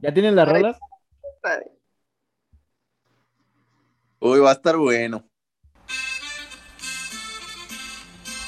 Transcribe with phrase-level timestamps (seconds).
[0.00, 0.78] ¿Ya tienen las rolas?
[4.20, 5.28] Uy, va a estar bueno.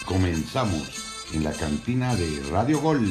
[0.07, 3.05] Comenzamos en la cantina de Radio Gol.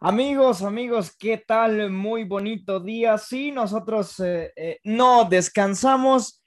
[0.00, 1.90] Amigos, amigos, ¿qué tal?
[1.90, 3.18] Muy bonito día.
[3.18, 6.37] Sí, nosotros eh, eh, no descansamos.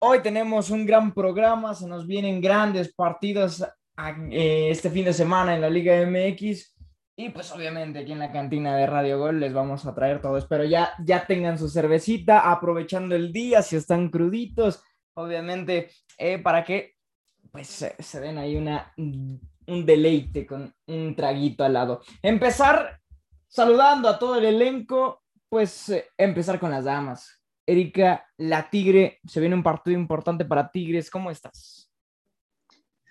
[0.00, 3.62] Hoy tenemos un gran programa, se nos vienen grandes partidos
[4.30, 6.76] eh, este fin de semana en la Liga MX.
[7.16, 10.36] Y pues obviamente aquí en la cantina de Radio Gol les vamos a traer todo.
[10.38, 14.82] Espero ya, ya tengan su cervecita, aprovechando el día, si están cruditos,
[15.14, 15.90] obviamente,
[16.44, 16.94] para que
[17.50, 17.66] pues
[17.98, 18.92] se den ahí una
[19.68, 22.00] un deleite con un traguito al lado.
[22.22, 23.00] Empezar
[23.46, 27.37] saludando a todo el elenco, pues eh, empezar con las damas.
[27.68, 31.90] Erika, la Tigre, se viene un partido importante para Tigres, ¿cómo estás?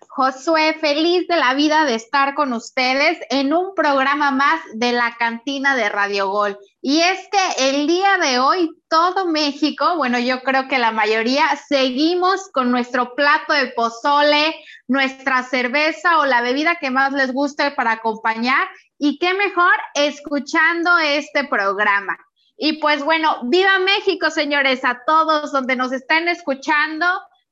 [0.09, 5.15] Josué, feliz de la vida de estar con ustedes en un programa más de la
[5.19, 6.57] cantina de Radio Gol.
[6.81, 11.45] Y es que el día de hoy todo México, bueno, yo creo que la mayoría,
[11.69, 14.55] seguimos con nuestro plato de pozole,
[14.87, 18.67] nuestra cerveza o la bebida que más les guste para acompañar.
[18.97, 22.17] Y qué mejor escuchando este programa.
[22.57, 27.05] Y pues bueno, viva México, señores, a todos donde nos estén escuchando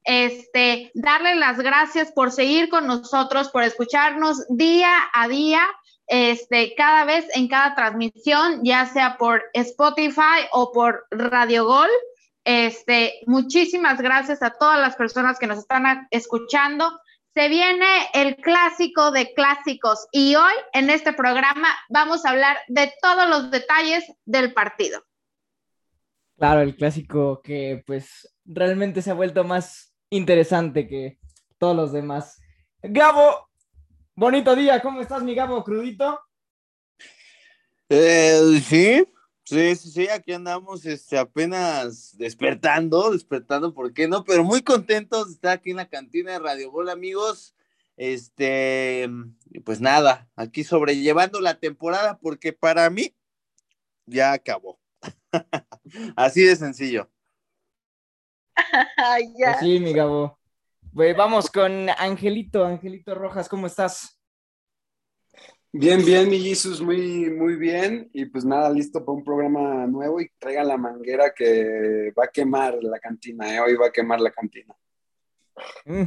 [0.05, 5.61] este, darle las gracias por seguir con nosotros, por escucharnos día a día,
[6.07, 11.89] este, cada vez en cada transmisión, ya sea por Spotify o por Radio Gol.
[12.43, 16.99] Este, muchísimas gracias a todas las personas que nos están escuchando.
[17.35, 22.93] Se viene el clásico de clásicos y hoy en este programa vamos a hablar de
[23.01, 25.03] todos los detalles del partido.
[26.37, 31.19] Claro, el clásico que pues realmente se ha vuelto más interesante que
[31.57, 32.41] todos los demás.
[32.81, 33.49] Gabo,
[34.15, 36.21] bonito día, ¿cómo estás, mi Gabo Crudito?
[37.89, 39.05] Eh, sí,
[39.45, 44.23] sí, sí, sí, aquí andamos este, apenas despertando, despertando, ¿por qué no?
[44.23, 47.55] Pero muy contentos de estar aquí en la cantina de Radio Gol, amigos.
[47.97, 49.09] Este,
[49.63, 53.15] pues nada, aquí sobrellevando la temporada, porque para mí
[54.05, 54.79] ya acabó.
[56.15, 57.09] Así de sencillo.
[58.97, 60.39] Pues sí, mi Gabo.
[60.93, 64.14] vamos con Angelito, Angelito Rojas, ¿cómo estás?
[65.77, 68.09] Bien, bien, mi Jesus, muy, muy bien.
[68.13, 72.27] Y pues nada, listo para un programa nuevo y traigan la manguera que va a
[72.29, 73.59] quemar la cantina, ¿eh?
[73.59, 74.73] hoy va a quemar la cantina.
[75.83, 76.03] Mm,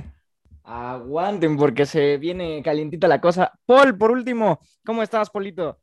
[0.65, 3.53] aguanten porque se viene calientita la cosa.
[3.67, 5.79] Paul, por último, ¿cómo estás, Polito?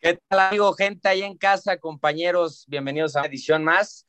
[0.00, 0.72] ¿Qué tal, amigo?
[0.72, 4.04] Gente ahí en casa, compañeros, bienvenidos a una edición más.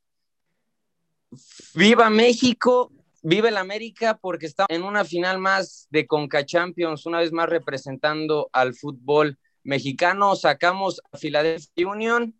[1.72, 2.90] Viva México,
[3.24, 7.48] viva el América, porque estamos en una final más de Conca Champions, una vez más
[7.48, 10.36] representando al fútbol mexicano.
[10.36, 12.34] Sacamos a Philadelphia Union,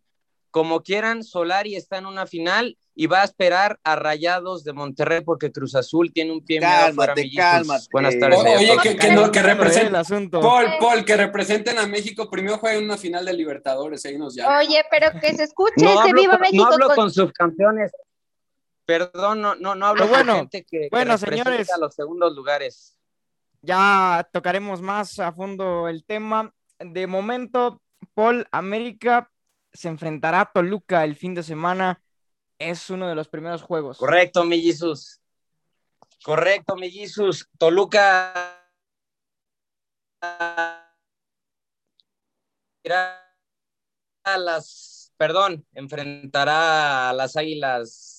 [0.51, 5.21] como quieran, Solari está en una final y va a esperar a Rayados de Monterrey
[5.21, 7.85] porque Cruz Azul tiene un pie cálmate, cálmate.
[7.91, 8.39] Buenas tardes.
[8.39, 12.95] oye, que, que, no, que representen Paul, Paul, que representen a México, primero jueguen una
[12.95, 14.59] final de Libertadores, ahí nos llama.
[14.59, 16.63] Oye, pero que se escuche ese viva México.
[16.63, 17.91] No hablo con, subcampeones.
[18.85, 22.97] Perdón, no, no, no hablo bueno, con gente que, bueno, señores, a los segundos lugares.
[23.61, 26.53] Ya tocaremos más a fondo el tema.
[26.77, 27.81] De momento,
[28.13, 29.31] Paul América
[29.73, 32.01] se enfrentará a Toluca el fin de semana
[32.59, 33.97] es uno de los primeros juegos.
[33.97, 35.19] Correcto, mi Jesus.
[36.23, 37.49] Correcto, mi Jesus.
[37.57, 38.33] Toluca
[44.23, 48.14] a las, perdón, enfrentará a las Águilas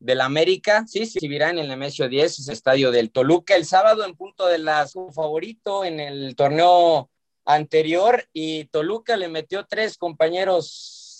[0.00, 4.04] del América, sí, sí, vivirá en el Nemesio 10, es estadio del Toluca, el sábado
[4.04, 7.10] en punto de la su favorito en el torneo
[7.44, 11.10] anterior y Toluca le metió tres compañeros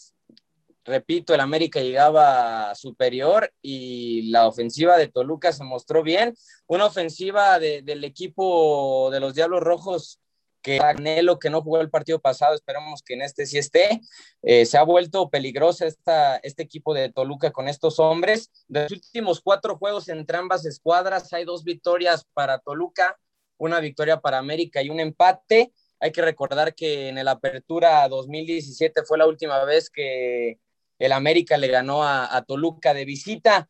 [0.85, 6.35] repito, el América llegaba superior y la ofensiva de Toluca se mostró bien.
[6.67, 10.21] Una ofensiva del equipo de los Diablos Rojos
[10.63, 14.01] que Anhelo, que no jugó el partido pasado, esperamos que en este sí esté.
[14.43, 18.51] Eh, se ha vuelto peligrosa esta, este equipo de Toluca con estos hombres.
[18.69, 23.19] De los últimos cuatro juegos entre ambas escuadras hay dos victorias para Toluca,
[23.57, 25.73] una victoria para América y un empate.
[25.99, 30.59] Hay que recordar que en el Apertura 2017 fue la última vez que
[30.99, 33.69] el América le ganó a, Toluca de visita.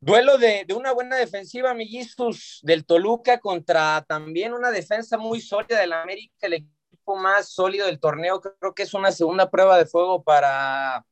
[0.00, 5.92] Duelo de, una buena defensiva, amiguitos, del Toluca contra también una defensa muy sólida del
[5.92, 8.40] América, el equipo más sólido del torneo.
[8.40, 11.04] Creo que es una segunda prueba de fuego para,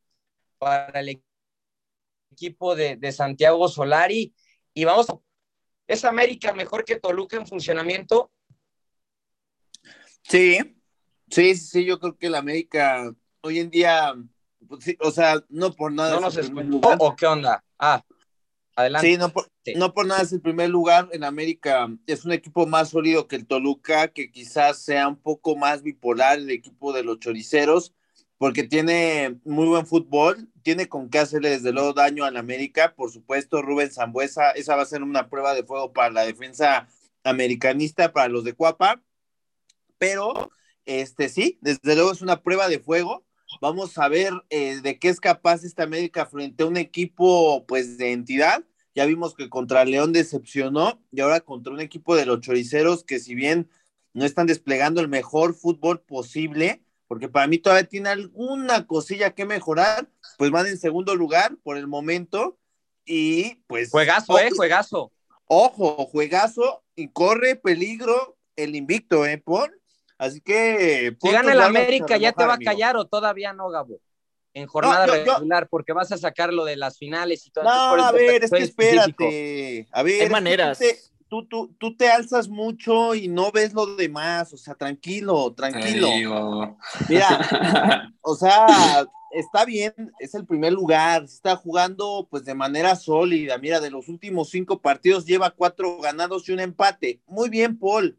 [0.59, 1.21] para el
[2.31, 4.33] equipo de, de Santiago Solari.
[4.73, 5.06] Y vamos,
[5.88, 8.31] ¿es América mejor que Toluca en funcionamiento?
[10.23, 10.59] Sí,
[11.29, 14.15] sí, sí, yo creo que la América hoy en día,
[14.69, 16.15] pues sí, o sea, no por nada.
[16.15, 17.65] ¿No nos el escuchó o qué onda?
[17.79, 18.05] Ah,
[18.76, 19.08] adelante.
[19.08, 19.75] Sí, no por, Sí.
[19.75, 21.88] no por nada es el primer lugar en América.
[22.06, 26.38] Es un equipo más sólido que el Toluca, que quizás sea un poco más bipolar
[26.38, 27.93] el equipo de los choriceros,
[28.38, 32.94] porque tiene muy buen fútbol, tiene con qué hacerle desde luego daño al América.
[32.94, 36.87] Por supuesto, Rubén Zambuesa, esa va a ser una prueba de fuego para la defensa
[37.25, 39.02] americanista, para los de Cuapa.
[39.99, 40.50] Pero,
[40.84, 43.25] este sí, desde luego es una prueba de fuego.
[43.61, 47.99] Vamos a ver eh, de qué es capaz esta América frente a un equipo, pues,
[47.99, 48.64] de entidad.
[48.94, 53.19] Ya vimos que contra León decepcionó y ahora contra un equipo de los choriceros que
[53.19, 53.69] si bien
[54.14, 59.44] no están desplegando el mejor fútbol posible, porque para mí todavía tiene alguna cosilla que
[59.44, 62.59] mejorar, pues van en segundo lugar por el momento
[63.05, 63.91] y pues...
[63.91, 65.12] Juegazo, eh, juegazo.
[65.47, 69.70] Ojo, juegazo y corre peligro el invicto, ¿eh, Paul?
[70.19, 71.17] Así que...
[71.21, 74.01] Si gana el América, ¿ya te va a callar o todavía no, Gabo?
[74.55, 77.65] En jornada yo- regular, porque vas a sacar lo de las finales y todo.
[77.65, 79.87] No, a ver, es que espérate.
[79.93, 80.79] A ver, Hay maneras.
[80.79, 80.99] Tú te,
[81.29, 84.55] tú, tú, tú te alzas mucho y no ves lo demás.
[84.55, 86.09] O sea, tranquilo, tranquilo.
[87.07, 92.97] Mira, o sea, está bien, es el primer lugar, se está jugando pues de manera
[92.97, 93.59] sólida.
[93.59, 97.21] Mira, de los últimos cinco partidos lleva cuatro ganados y un empate.
[97.27, 98.19] Muy bien, Paul,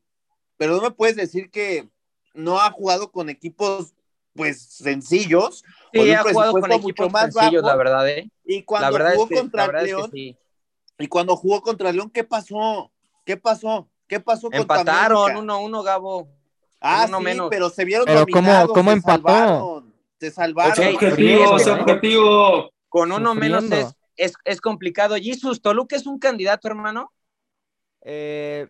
[0.57, 1.87] pero no me puedes decir que
[2.33, 3.93] no ha jugado con equipos
[4.33, 5.63] pues sencillos.
[5.93, 7.67] con Sí, un ha jugado con equipos más sencillos, bajo.
[7.75, 8.29] la verdad, ¿eh?
[8.45, 10.37] Y La cuando verdad, jugó es que, contra la verdad es que León, sí.
[10.99, 12.91] y cuando jugó contra León, ¿qué pasó?
[13.25, 13.89] ¿Qué pasó?
[14.07, 15.53] ¿Qué pasó contra Empataron América?
[15.55, 16.29] 1-1, Gabo.
[16.79, 17.47] Ah, uno sí, menos.
[17.49, 19.23] pero se vieron Pero ¿cómo- dominados, cómo se empató?
[19.27, 20.87] salvaron, se salvaron.
[20.95, 22.71] Objetivo, es objetivo.
[22.89, 25.15] Con uno menos es, es, es complicado.
[25.15, 27.11] Jesus, ¿Toluca es un candidato, hermano?
[28.01, 28.67] Eh,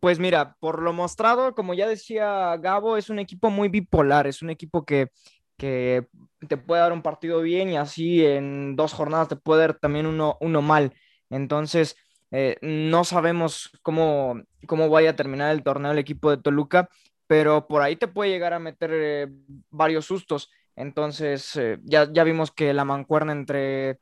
[0.00, 4.42] pues mira, por lo mostrado, como ya decía Gabo, es un equipo muy bipolar, es
[4.42, 5.08] un equipo que,
[5.58, 6.06] que
[6.48, 10.06] te puede dar un partido bien y así en dos jornadas te puede dar también
[10.06, 10.94] uno, uno mal.
[11.28, 11.96] Entonces,
[12.30, 16.88] eh, no sabemos cómo, cómo vaya a terminar el torneo el equipo de Toluca,
[17.26, 19.28] pero por ahí te puede llegar a meter eh,
[19.70, 20.50] varios sustos.
[20.76, 23.98] Entonces, eh, ya, ya vimos que la mancuerna entre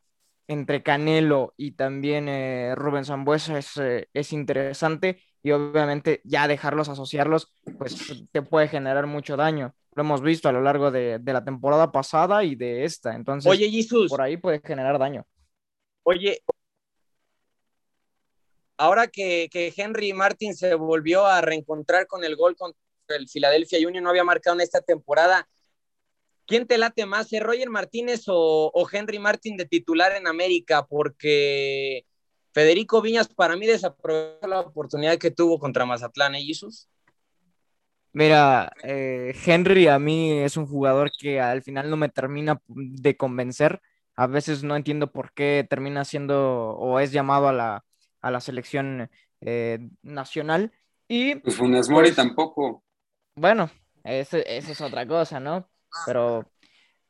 [0.51, 2.27] entre Canelo y también
[2.75, 3.79] Rubén Sambuesa es,
[4.15, 7.96] es interesante y obviamente ya dejarlos asociarlos pues
[8.32, 9.75] te puede generar mucho daño.
[9.94, 13.50] Lo hemos visto a lo largo de, de la temporada pasada y de esta, entonces
[13.50, 15.26] Oye, Jesus, por ahí puede generar daño.
[16.05, 16.40] oye,
[18.76, 23.87] ahora que, que Henry Martin se volvió a reencontrar con el gol contra el Philadelphia
[23.87, 25.49] Union, no había marcado en esta temporada.
[26.46, 30.87] ¿Quién te late más, Roger Martínez o, o Henry Martin de titular en América?
[30.87, 32.06] Porque
[32.53, 36.89] Federico Viñas para mí desaprovechó la oportunidad que tuvo contra Mazatlán, ¿eh, Jesus?
[38.12, 43.17] Mira, eh, Henry a mí es un jugador que al final no me termina de
[43.17, 43.81] convencer.
[44.17, 47.85] A veces no entiendo por qué termina siendo o es llamado a la,
[48.21, 49.11] a la selección
[49.41, 50.73] eh, nacional.
[51.06, 52.83] Y Pues Funes Mori Pues- tampoco.
[53.37, 53.71] bueno,
[54.03, 55.69] esa es otra cosa, ¿no?
[56.06, 56.51] Pero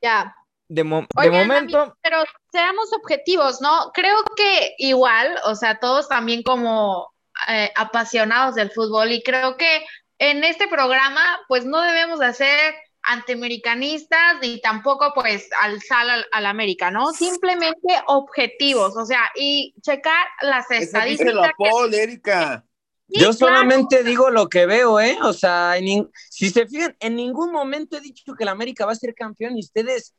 [0.03, 0.35] Ya.
[0.69, 2.19] De, mo- de Oigan, momento, Pero
[2.53, 3.91] seamos objetivos, ¿no?
[3.95, 7.13] Creo que igual, o sea, todos también como
[7.49, 9.85] eh, apasionados del fútbol y creo que
[10.19, 16.47] en este programa pues no debemos de ser antiamericanistas ni tampoco pues alzar al, al
[16.47, 17.13] América, ¿no?
[17.13, 21.53] Simplemente objetivos, o sea, y checar las estadísticas.
[21.57, 22.65] Paul, Erika.
[23.11, 23.33] Sí, Yo claro.
[23.33, 25.17] solamente digo lo que veo, ¿eh?
[25.23, 28.93] O sea, en si se fijan, en ningún momento he dicho que el América va
[28.93, 30.15] a ser campeón y ustedes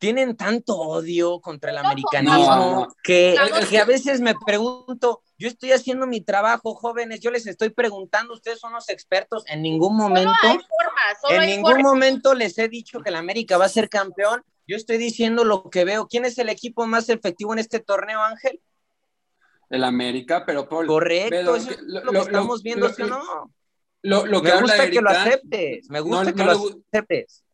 [0.00, 2.88] tienen tanto odio contra el americanismo No, no.
[3.04, 8.32] Que, a veces me pregunto, yo estoy haciendo mi trabajo, jóvenes, yo les estoy preguntando,
[8.32, 12.56] ustedes son los expertos, en ningún momento, Hay formas, solo en hay ningún momento les
[12.58, 14.42] he dicho que el América va a ser campeón.
[14.66, 16.08] Yo estoy diciendo lo que veo.
[16.08, 18.60] ¿Quién es el equipo más efectivo en este torneo, Ángel?
[19.68, 20.86] El América, pero Paul.
[20.86, 23.06] Correcto, ve lo eso que- es lo- lo, lo- que estamos viendo, lo- ¿sí o
[23.06, 23.52] no?
[24.02, 26.68] Lo, lo que me habla gusta que lo aceptes, me gusta no- que no lo
[26.92, 27.44] aceptes.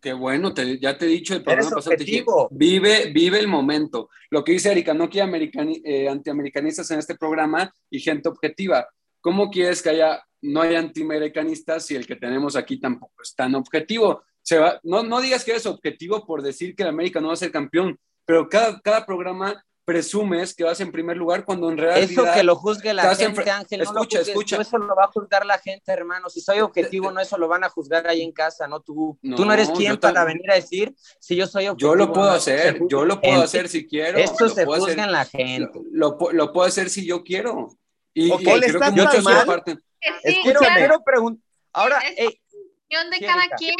[0.00, 2.48] Qué bueno, te- ya te he dicho el programa pasado, dije, objetivo.
[2.50, 4.08] vive, vive el momento.
[4.30, 5.50] Lo que dice Erika, no quiere
[5.84, 8.88] eh, antiamericanistas en este programa y gente objetiva.
[9.20, 13.54] ¿Cómo quieres que haya, no haya antiamericanistas si el que tenemos aquí tampoco es tan
[13.54, 14.22] objetivo?
[14.42, 17.34] Se va, no, no digas que eres objetivo por decir que el América no va
[17.34, 21.76] a ser campeón, pero cada, cada programa presumes que vas en primer lugar cuando en
[21.78, 22.10] realidad...
[22.10, 23.80] Eso que lo juzgue la gente, Ángel.
[23.80, 24.56] no lo Escucha, juzgues escucha.
[24.56, 26.30] tú, eso lo va a juzgar la gente, hermano.
[26.30, 29.18] Si soy objetivo, no eso lo van a juzgar ahí en casa, no tú.
[29.22, 31.92] No, tú no eres quien para venir a decir si yo soy objetivo.
[31.92, 34.18] Yo lo puedo no, hacer, yo lo puedo hacer si quiero.
[34.18, 35.80] Esto se juzga hacer- en la gente.
[35.90, 37.68] Lo, lo lo puedo hacer si yo quiero.
[38.14, 39.62] Y, Ok, y creo ¿estás que muchos mal?
[39.64, 39.74] sí,
[40.22, 40.76] Escúchame.
[40.76, 41.42] quiero preguntar.
[41.72, 43.74] Ahora, de cada quien,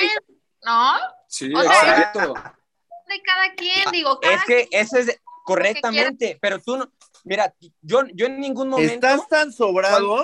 [0.64, 0.92] ¿no?
[1.28, 2.35] Sí, O sea, exacto.
[3.09, 6.90] De cada quien, digo, cada es que quien ese es correctamente, pero tú no.
[7.25, 8.92] Mira, yo, yo en ningún momento.
[9.06, 10.22] ¿Estás tan sobrado?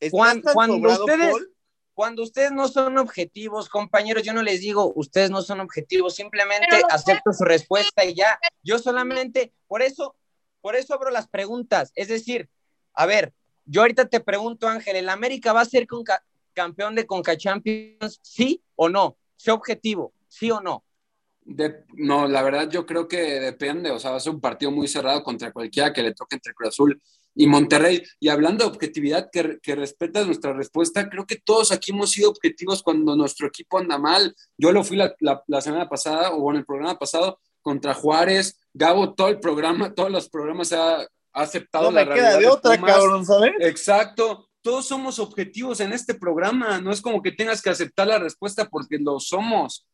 [0.00, 1.54] ¿Estás Cuan- tan cuando sobrado, ustedes- Paul?
[1.94, 6.80] Cuando ustedes no son objetivos, compañeros, yo no les digo, ustedes no son objetivos, simplemente
[6.90, 8.38] acepto su respuesta y ya.
[8.62, 10.14] Yo solamente, por eso,
[10.60, 11.90] por eso abro las preguntas.
[11.96, 12.48] Es decir,
[12.94, 13.32] a ver,
[13.64, 16.22] yo ahorita te pregunto, Ángel, ¿el América va a ser conca-
[16.52, 18.20] campeón de Conca Champions?
[18.22, 19.16] ¿Sí o no?
[19.36, 20.84] Sé objetivo, ¿sí o no?
[21.50, 24.70] De- no, la verdad yo creo que depende, o sea, va a ser un partido
[24.70, 27.00] muy cerrado contra cualquiera que le toque entre Cruz Azul
[27.34, 28.02] y Monterrey.
[28.20, 32.28] Y hablando de objetividad que, que respeta nuestra respuesta, creo que todos aquí hemos sido
[32.30, 34.34] objetivos cuando nuestro equipo anda mal.
[34.58, 38.58] Yo lo fui la, la- la semana pasada, o bueno, el programa pasado, contra Juárez,
[38.74, 42.46] Gabo, todo el programa, todos los programas ha, ha aceptado No la queda realidad de
[42.48, 42.92] otra, Pumas.
[42.94, 43.52] cabrón, ¿sabes?
[43.60, 44.44] Exacto.
[44.60, 46.78] Todos somos objetivos en este programa.
[46.80, 49.86] No es como que tengas que aceptar la respuesta porque lo somos.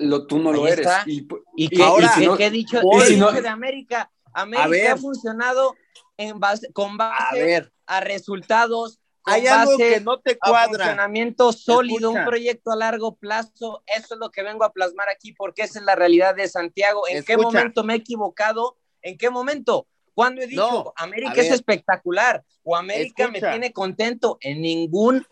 [0.00, 0.80] Lo, tú no lo eres.
[0.80, 1.02] está.
[1.06, 1.20] Y,
[1.56, 3.16] ¿Y y- qué, ahora, y qué- si no- qué he dicho, Paul, qué he si
[3.16, 4.10] no- dicho de América?
[4.32, 4.90] América ver.
[4.92, 5.74] ha funcionado
[6.16, 10.32] en base, con A base ver, a resultados, con hay algo base que no te
[10.40, 10.68] a cuadra.
[10.84, 12.20] funcionamiento sólido, Escucha.
[12.20, 13.82] un proyecto a largo plazo.
[13.86, 17.06] Eso es lo que vengo a plasmar aquí porque esa es la realidad de Santiago.
[17.08, 18.78] ¿En qué momento me he equivocado?
[19.02, 19.86] ¿En qué momento?
[20.14, 25.26] Cuando he dicho, No, América a es espectacular o América me tiene contento, en ningún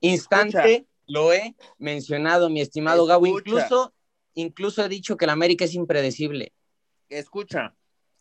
[0.00, 3.26] instante lo he mencionado, mi estimado Gabo.
[3.26, 3.50] Escucha.
[3.50, 3.94] Incluso,
[4.34, 6.52] incluso he dicho que la América es impredecible.
[7.10, 7.74] Escucha,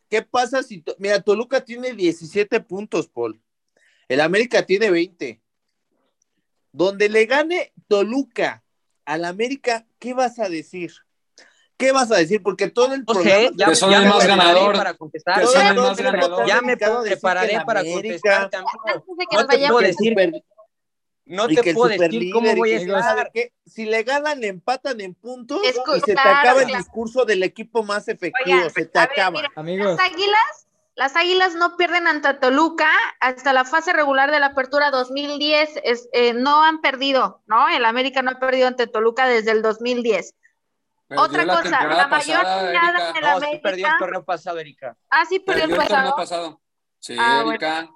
[0.09, 3.41] ¿qué pasa si, to- mira, Toluca tiene 17 puntos, Paul.
[4.09, 5.41] El América tiene 20.
[6.73, 8.63] Donde le gane Toluca
[9.05, 10.91] al América, ¿qué vas a decir?
[11.77, 12.43] ¿Qué vas a decir?
[12.43, 14.93] Porque todo el No sé, programa- ya, Que me- son ya el más ganador, para
[14.93, 15.39] contestar.
[15.41, 16.45] que son el más ganador.
[16.47, 20.15] Ya me prepararé para de que No nos te vayamos, puedo decir,
[21.25, 23.31] no y te puedo decir cómo voy a estar.
[23.65, 27.83] Si le ganan, empatan en puntos y se te claro, acaba el discurso del equipo
[27.83, 29.31] más efectivo, Oigan, se te a ver, acaba.
[29.39, 34.39] mira, Amigos, Las águilas, las águilas no pierden ante Toluca hasta la fase regular de
[34.39, 35.69] la apertura 2010.
[35.83, 37.69] Es, eh, no han perdido, ¿no?
[37.69, 40.35] El América no ha perdido ante Toluca desde el 2010.
[41.07, 42.89] Perdió Otra la cosa, la mayor Erika.
[43.09, 43.61] en el No, sí América.
[43.63, 44.97] perdió el torneo pasado, Erika.
[45.09, 46.61] Ah, sí, perdió Perdió el el torneo pasado.
[46.99, 47.49] Sí, Ah, bueno.
[47.51, 47.89] Erika.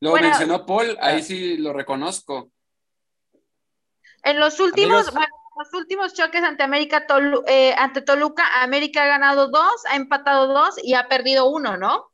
[0.00, 0.28] Lo Bueno.
[0.28, 1.08] mencionó Paul, Ah.
[1.08, 2.50] ahí sí lo reconozco.
[4.22, 5.14] En los últimos, Amigos.
[5.14, 9.96] bueno, los últimos choques ante América, Tolu- eh, ante Toluca, América ha ganado dos, ha
[9.96, 12.10] empatado dos y ha perdido uno, ¿no?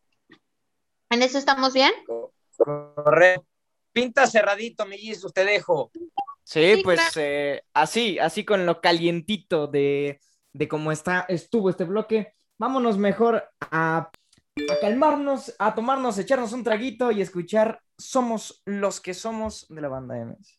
[1.11, 1.93] ¿En eso estamos bien?
[2.57, 3.47] Correcto.
[3.93, 5.91] Pinta cerradito, Jesus, te dejo.
[6.45, 7.13] sí, Sí, pues claro.
[7.17, 10.21] eh, así, así con lo calientito de,
[10.53, 14.11] de cómo está, estuvo este bloque, vámonos mejor a,
[14.71, 19.89] a calmarnos, a tomarnos, echarnos un traguito y escuchar Somos los que somos de la
[19.89, 20.56] banda MS.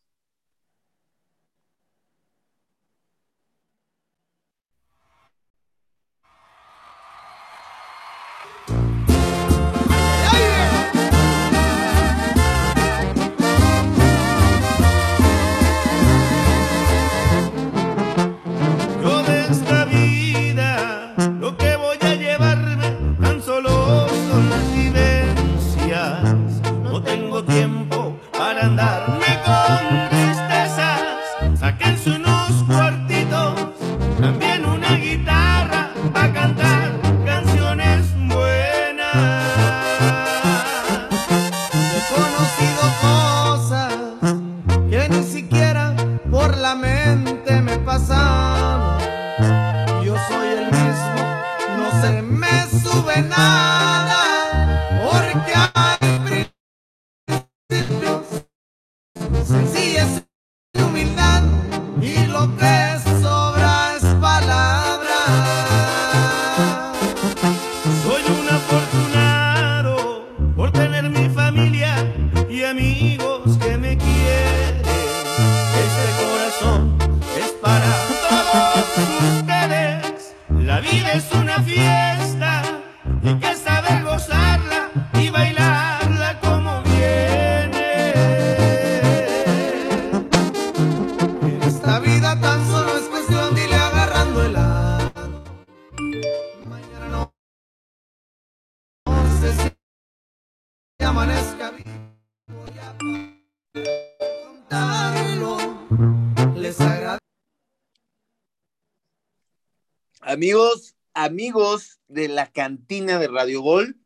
[110.37, 113.97] Amigos, amigos de la cantina de Radio Gol,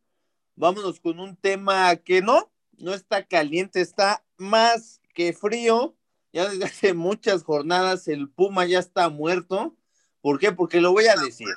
[0.56, 5.94] vámonos con un tema que no, no está caliente, está más que frío.
[6.32, 9.76] Ya desde hace muchas jornadas el Puma ya está muerto.
[10.22, 10.54] ¿Por qué?
[10.54, 11.50] Porque lo voy a decir.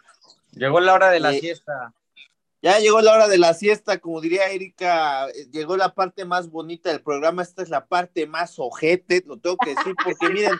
[0.50, 1.94] Llegó la hora de la Eh, siesta.
[2.60, 6.50] Ya llegó la hora de la siesta, como diría Erika, eh, llegó la parte más
[6.50, 10.58] bonita del programa, esta es la parte más ojete, lo tengo que decir, porque miren,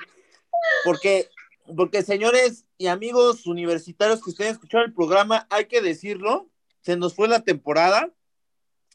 [0.85, 1.30] porque,
[1.76, 7.14] porque señores y amigos universitarios que ustedes escucharon el programa, hay que decirlo, se nos
[7.14, 8.12] fue la temporada,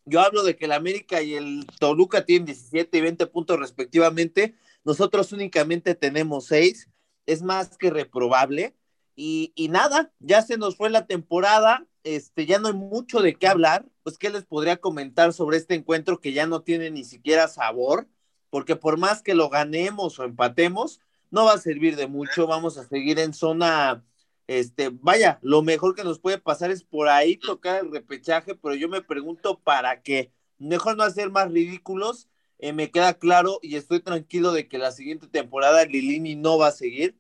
[0.06, 4.56] yo hablo de que el América y el Toluca tienen 17 y 20 puntos respectivamente,
[4.84, 6.90] nosotros únicamente tenemos 6,
[7.26, 8.76] es más que reprobable,
[9.16, 13.36] y, y nada, ya se nos fue la temporada, este, ya no hay mucho de
[13.36, 17.04] qué hablar, pues qué les podría comentar sobre este encuentro que ya no tiene ni
[17.04, 18.08] siquiera sabor,
[18.50, 22.78] porque por más que lo ganemos o empatemos, no va a servir de mucho, vamos
[22.78, 24.04] a seguir en zona,
[24.48, 28.76] este, vaya, lo mejor que nos puede pasar es por ahí tocar el repechaje, pero
[28.76, 33.76] yo me pregunto para qué, mejor no hacer más ridículos, eh, me queda claro y
[33.76, 37.18] estoy tranquilo de que la siguiente temporada Lilini no va a seguir,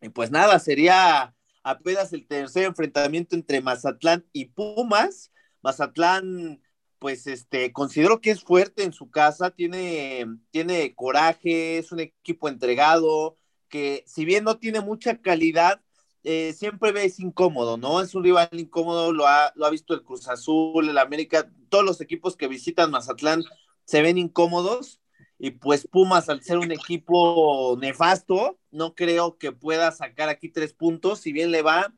[0.00, 5.32] y pues nada, sería apenas el tercer enfrentamiento entre Mazatlán y Pumas.
[5.62, 6.60] Mazatlán,
[7.04, 12.48] pues este, considero que es fuerte en su casa, tiene, tiene coraje, es un equipo
[12.48, 13.36] entregado,
[13.68, 15.82] que si bien no tiene mucha calidad,
[16.22, 18.00] eh, siempre ves incómodo, ¿no?
[18.00, 21.84] Es un rival incómodo, lo ha, lo ha visto el Cruz Azul, el América, todos
[21.84, 23.44] los equipos que visitan Mazatlán
[23.84, 25.02] se ven incómodos.
[25.38, 30.72] Y pues Pumas, al ser un equipo nefasto, no creo que pueda sacar aquí tres
[30.72, 31.20] puntos.
[31.20, 31.92] Si bien le va,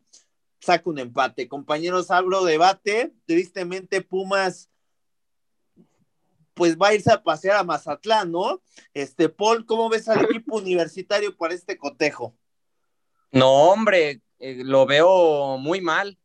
[0.58, 1.46] saca un empate.
[1.46, 3.14] Compañeros, abro debate.
[3.26, 4.68] Tristemente, Pumas,
[6.56, 8.62] pues va a irse a pasear a Mazatlán, ¿no?
[8.94, 12.34] Este, Paul, ¿cómo ves al equipo universitario para este cotejo?
[13.30, 16.18] No, hombre, eh, lo veo muy mal.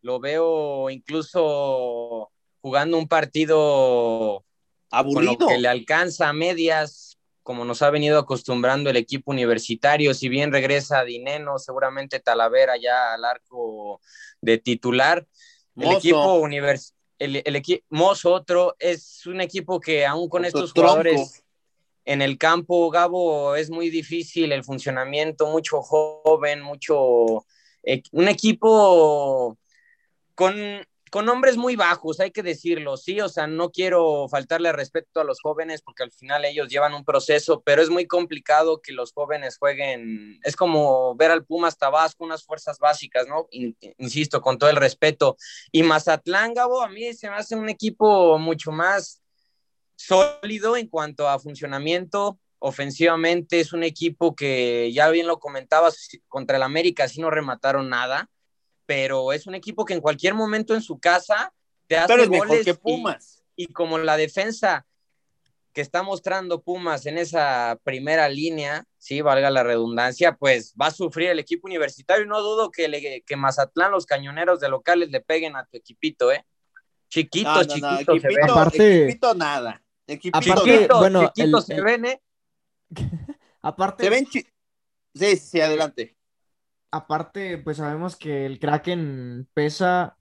[0.00, 2.30] Lo veo incluso
[2.62, 4.42] jugando un partido
[4.90, 5.36] Aburrido.
[5.36, 10.14] con lo que le alcanza a medias, como nos ha venido acostumbrando el equipo universitario.
[10.14, 14.00] Si bien regresa Dineno, seguramente Talavera ya al arco
[14.40, 15.26] de titular.
[15.76, 15.98] El Mozo.
[15.98, 17.84] equipo univers el, el equipo
[18.24, 20.90] otro es un equipo que aún con estos tronco.
[20.90, 21.44] jugadores
[22.04, 27.44] en el campo, Gabo, es muy difícil el funcionamiento, mucho joven, mucho
[27.82, 29.58] eh, un equipo
[30.34, 30.54] con,
[31.10, 35.24] con hombres muy bajos, hay que decirlo, sí, o sea, no quiero faltarle respeto a
[35.24, 39.12] los jóvenes porque al final ellos llevan un proceso, pero es muy complicado que los
[39.12, 43.46] jóvenes jueguen, es como ver al Pumas Tabasco, unas fuerzas básicas, ¿no?
[43.50, 45.36] In- insisto, con todo el respeto.
[45.72, 49.22] Y Mazatlán, Gabo, a mí se me hace un equipo mucho más
[49.96, 52.38] sólido en cuanto a funcionamiento.
[52.60, 57.88] Ofensivamente es un equipo que ya bien lo comentabas, contra el América sí no remataron
[57.88, 58.28] nada,
[58.88, 61.52] pero es un equipo que en cualquier momento en su casa
[61.86, 63.44] te hace Pero es mejor goles que y- Pumas.
[63.54, 64.86] y como la defensa
[65.74, 70.90] que está mostrando Pumas en esa primera línea, sí, valga la redundancia, pues va a
[70.90, 72.24] sufrir el equipo universitario.
[72.24, 75.76] y No dudo que, le- que Mazatlán, los cañoneros de locales, le peguen a tu
[75.76, 76.46] equipito, ¿eh?
[77.10, 78.50] Chiquito, No, no, no, chiquito se equipito, ven.
[78.50, 79.82] Aparte- equipito nada.
[80.06, 80.72] Equipito Aparte- nada.
[80.78, 82.22] Chiquito, bueno, chiquito el- se el- ven, ¿eh?
[83.60, 84.46] Aparte, Se ven chi-
[85.14, 86.16] Sí, sí, sí, adelante.
[86.90, 90.16] Aparte, pues sabemos que el Kraken pesa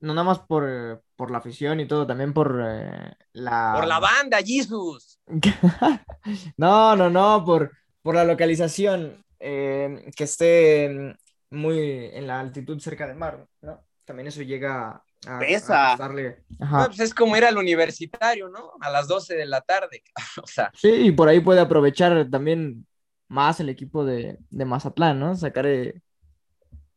[0.00, 3.72] no nada más por, por la afición y todo, también por eh, la...
[3.76, 5.20] Por la banda, Jesus.
[6.56, 7.70] No, no, no, por,
[8.02, 11.16] por la localización, eh, que esté
[11.50, 11.78] muy
[12.12, 13.84] en la altitud cerca del mar, ¿no?
[14.04, 15.92] También eso llega a, Pesa.
[15.92, 16.86] a costarle- Ajá.
[16.86, 18.72] Pues es como ir al universitario, ¿no?
[18.80, 20.02] A las 12 de la tarde.
[20.42, 22.86] o sea, Sí, y por ahí puede aprovechar también
[23.30, 25.36] más el equipo de, de Mazatlán, ¿no?
[25.36, 26.02] Sacar eh,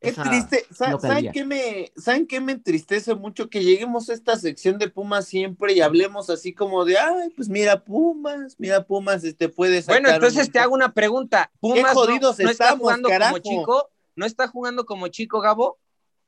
[0.01, 0.65] Qué esa triste.
[0.71, 3.49] Sa- ¿Saben qué, me, ¿Saben qué me entristece mucho?
[3.49, 7.47] Que lleguemos a esta sección de Pumas siempre y hablemos así como de, ay, pues
[7.49, 10.01] mira Pumas, mira Pumas, este puede sacar.
[10.01, 11.51] bueno, entonces un- te hago una pregunta.
[11.59, 13.39] ¿Pumas no- jodidos no, está estamos, jugando carajo.
[13.41, 13.89] como chico?
[14.15, 15.79] ¿No está jugando como chico, Gabo?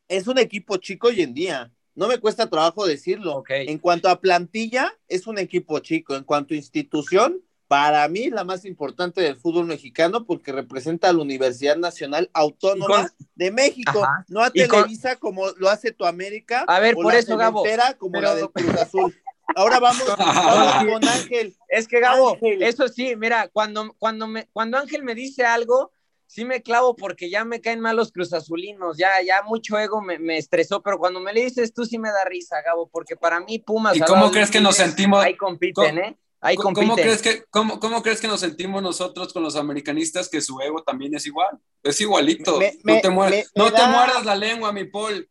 [0.07, 1.73] Es un equipo chico hoy en día.
[1.95, 3.37] No me cuesta trabajo decirlo.
[3.37, 3.49] Ok.
[3.51, 6.15] En cuanto a plantilla, es un equipo chico.
[6.15, 11.13] En cuanto a institución, para mí la más importante del fútbol mexicano porque representa a
[11.13, 14.23] la Universidad Nacional Autónoma con- de México, Ajá.
[14.27, 16.63] no a con- Televisa como lo hace tu América.
[16.67, 17.63] A ver, o por la eso, Gabo.
[17.97, 19.15] Como la Pero- del Cruz Azul.
[19.55, 21.55] Ahora vamos, vamos con Ángel.
[21.69, 22.61] Es que Gabo, Ángel.
[22.63, 25.91] eso sí, mira, cuando, cuando, me, cuando Ángel me dice algo,
[26.27, 30.17] sí me clavo porque ya me caen mal los cruzazulinos, ya, ya mucho ego me,
[30.19, 33.39] me estresó, pero cuando me le dices tú sí me da risa, Gabo, porque para
[33.39, 33.95] mí Pumas...
[33.95, 35.23] ¿Y cómo crees que nos sentimos?
[35.23, 36.17] Ahí compiten, ¿eh?
[36.41, 36.95] Ahí ¿Cómo, compiten.
[37.03, 40.83] crees que, cómo, cómo crees que nos sentimos nosotros con los americanistas que su ego
[40.83, 41.57] también es igual?
[41.81, 42.59] Es igualito.
[42.59, 45.27] Me- no me- te, muer- me- no me te da- muerdas la lengua, mi Paul.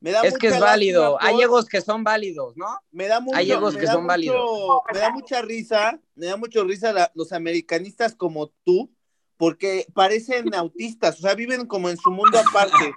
[0.00, 1.16] Me da Es que es válido.
[1.20, 2.66] Hay egos que son válidos, ¿no?
[2.90, 4.50] Me da mucho, Hay egos me que da son mucho- válidos.
[4.92, 8.90] Me da mucha risa, me da mucho risa la- los americanistas como tú,
[9.36, 12.92] porque parecen autistas, o sea, viven como en su mundo aparte.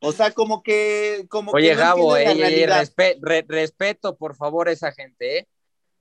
[0.00, 4.72] O sea, como que, como Oye, que no Gabo, respe- re- respeto, por favor, a
[4.72, 5.48] esa gente, ¿eh?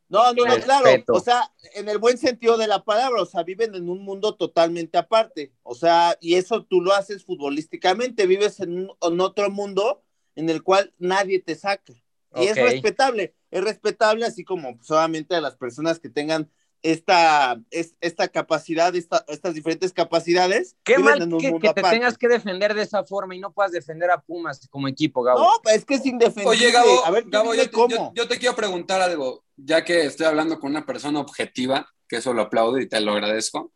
[0.10, 0.86] No, no, no, claro.
[0.86, 1.14] Respeto.
[1.14, 4.36] O sea, en el buen sentido de la palabra, o sea, viven en un mundo
[4.36, 5.54] totalmente aparte.
[5.64, 10.04] O sea, y eso tú lo haces futbolísticamente, vives en, un- en otro mundo
[10.36, 11.94] en el cual nadie te saca.
[12.36, 16.50] Y es respetable, es respetable, así como solamente a las personas que tengan
[16.82, 20.76] esta, es- esta capacidad, esta- estas diferentes capacidades.
[20.84, 21.90] Qué mal que, te aparte.
[21.98, 25.40] tengas que defender de esa forma y no puedas defender a Pumas como equipo, Gabo.
[25.40, 26.50] No, pues es que es indefendible.
[26.50, 27.90] Oye, Gabo, a ver, Gabo yo, te, cómo.
[27.90, 32.18] yo- yo te quiero preguntar algo, ya que estoy hablando con una persona objetiva, que
[32.18, 33.72] eso lo aplaudo y te lo agradezco.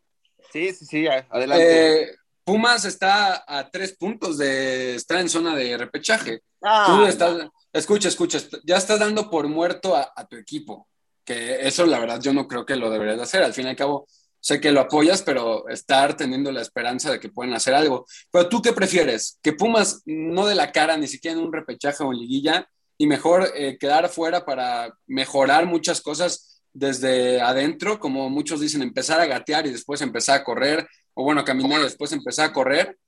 [0.52, 2.02] Sí, sí, sí, adelante.
[2.02, 6.42] Eh, Pumas está a tres puntos de estar en zona de repechaje.
[6.62, 10.86] Ah, Tú estás, escucha, escucha, ya estás dando por muerto a, a tu equipo,
[11.24, 13.42] que eso la verdad yo no creo que lo deberías de hacer.
[13.42, 14.06] Al fin y al cabo,
[14.40, 18.06] sé que lo apoyas, pero estar teniendo la esperanza de que pueden hacer algo.
[18.30, 19.38] Pero tú qué prefieres?
[19.42, 23.06] Que Pumas no de la cara ni siquiera en un repechaje o en liguilla y
[23.06, 29.26] mejor eh, quedar fuera para mejorar muchas cosas desde adentro, como muchos dicen, empezar a
[29.26, 32.98] gatear y después empezar a correr, o bueno, caminar y después empezar a correr,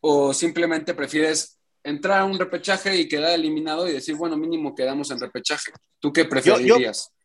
[0.00, 5.10] o simplemente prefieres entrar a un repechaje y quedar eliminado y decir, bueno, mínimo quedamos
[5.10, 5.72] en repechaje.
[6.00, 7.10] ¿Tú qué preferirías?
[7.10, 7.21] yo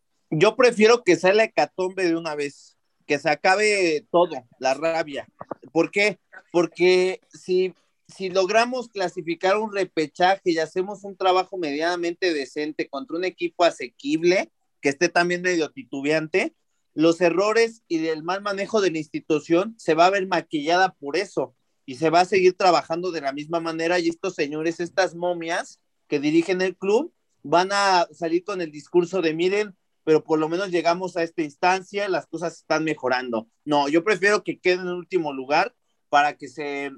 [0.56, 5.28] prefiero que sea la hecatombe de una vez, que se acabe todo, la rabia.
[5.72, 6.20] ¿Por qué?
[6.52, 7.74] Porque si,
[8.08, 14.52] si logramos clasificar un repechaje y hacemos un trabajo medianamente decente contra un equipo asequible,
[14.82, 16.56] que esté también medio titubeante,
[16.94, 21.16] los errores y el mal manejo de la institución se va a ver maquillada por
[21.16, 25.16] eso y se va a seguir trabajando de la misma manera y estos señores, estas
[25.16, 27.14] momias que dirigen el club,
[27.44, 29.76] van a salir con el discurso de miren,
[30.08, 33.50] pero por lo menos llegamos a esta instancia, las cosas están mejorando.
[33.66, 35.76] No, yo prefiero que quede en el último lugar
[36.08, 36.92] para que se,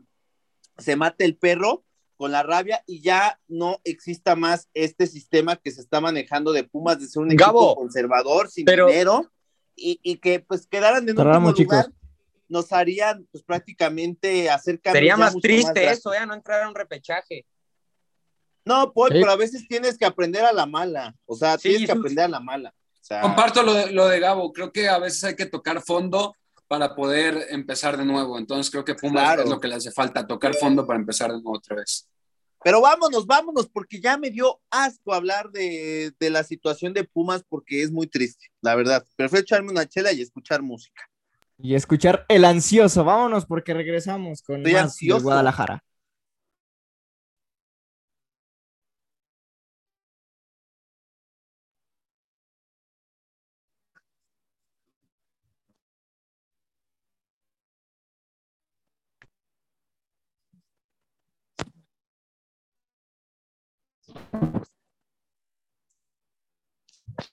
[0.78, 1.84] se mate el perro
[2.18, 6.66] con la rabia y ya no exista más este sistema que se está manejando de
[6.66, 9.32] Pumas de ser un Gabo, equipo conservador, sin pero- dinero,
[9.76, 12.00] y, y que pues quedaran en Cerramos, último lugar, chicos.
[12.48, 16.14] nos harían pues prácticamente hacer cambios Sería ya más triste drásticos.
[16.14, 16.28] eso, ¿eh?
[16.28, 17.48] No entrar a un repechaje.
[18.66, 19.18] No, Paul, Sí.
[19.20, 22.26] pero a veces tienes que aprender a la mala, o sea, Sí, tienes que aprender
[22.26, 22.72] a la mala.
[23.10, 26.36] Sea, Comparto lo de, lo de Gabo, creo que a veces hay que tocar fondo
[26.68, 28.38] para poder empezar de nuevo.
[28.38, 29.44] Entonces creo que Pumas Claro.
[29.44, 32.08] es lo que le hace falta, tocar fondo para empezar de nuevo otra vez.
[32.64, 37.44] Pero vámonos, vámonos, porque ya me dio asco hablar de, de la situación de Pumas
[37.50, 39.04] porque es muy triste, la verdad.
[39.16, 41.02] Prefiero echarme una chela y escuchar música.
[41.58, 43.04] Y escuchar El Ansioso.
[43.04, 45.18] Vámonos porque regresamos con Estoy más ansioso.
[45.20, 45.84] de Guadalajara.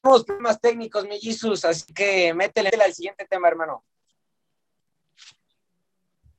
[0.02, 3.84] Tenemos temas técnicos, mi Jesus, así que métele al siguiente tema, hermano.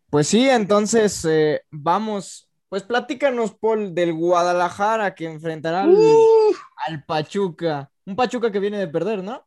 [0.10, 2.50] Pues sí, entonces eh, vamos.
[2.69, 5.97] Pues platícanos, Paul, del Guadalajara que enfrentará al,
[6.88, 7.89] al Pachuca.
[8.06, 9.45] Un Pachuca que viene de perder, ¿no?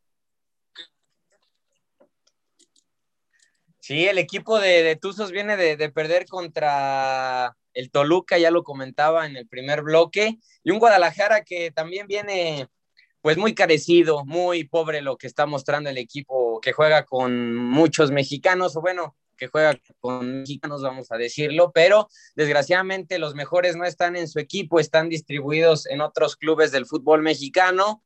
[3.80, 8.64] Sí, el equipo de, de Tuzos viene de, de perder contra el Toluca, ya lo
[8.64, 12.68] comentaba en el primer bloque, y un Guadalajara que también viene
[13.20, 18.10] pues muy carecido, muy pobre lo que está mostrando el equipo que juega con muchos
[18.10, 23.84] mexicanos, o bueno, que juega con mexicanos, vamos a decirlo, pero desgraciadamente los mejores no
[23.84, 28.04] están en su equipo, están distribuidos en otros clubes del fútbol mexicano.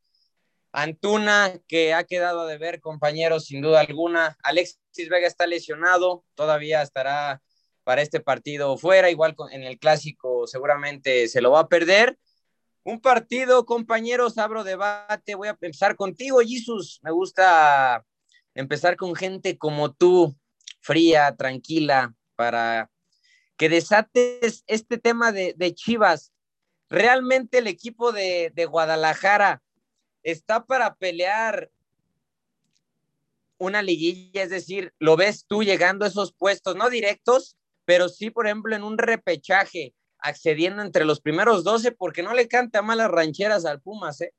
[0.72, 4.36] Antuna, que ha quedado a deber, compañeros, sin duda alguna.
[4.42, 7.42] Alexis Vega está lesionado, todavía estará
[7.84, 12.18] para este partido fuera, igual en el clásico seguramente se lo va a perder.
[12.82, 17.00] Un partido, compañeros, abro debate, voy a empezar contigo, Jesus.
[17.02, 18.04] Me gusta
[18.54, 20.36] empezar con gente como tú,
[20.80, 22.90] fría, tranquila, para
[23.56, 26.32] que desates este tema de, de Chivas.
[26.90, 29.62] Realmente el equipo de, de Guadalajara
[30.22, 31.70] está para pelear
[33.58, 38.30] una liguilla, es decir, lo ves tú llegando a esos puestos, no directos, pero sí,
[38.30, 43.10] por ejemplo, en un repechaje, accediendo entre los primeros 12, porque no le canta malas
[43.10, 44.32] rancheras al Pumas, ¿eh?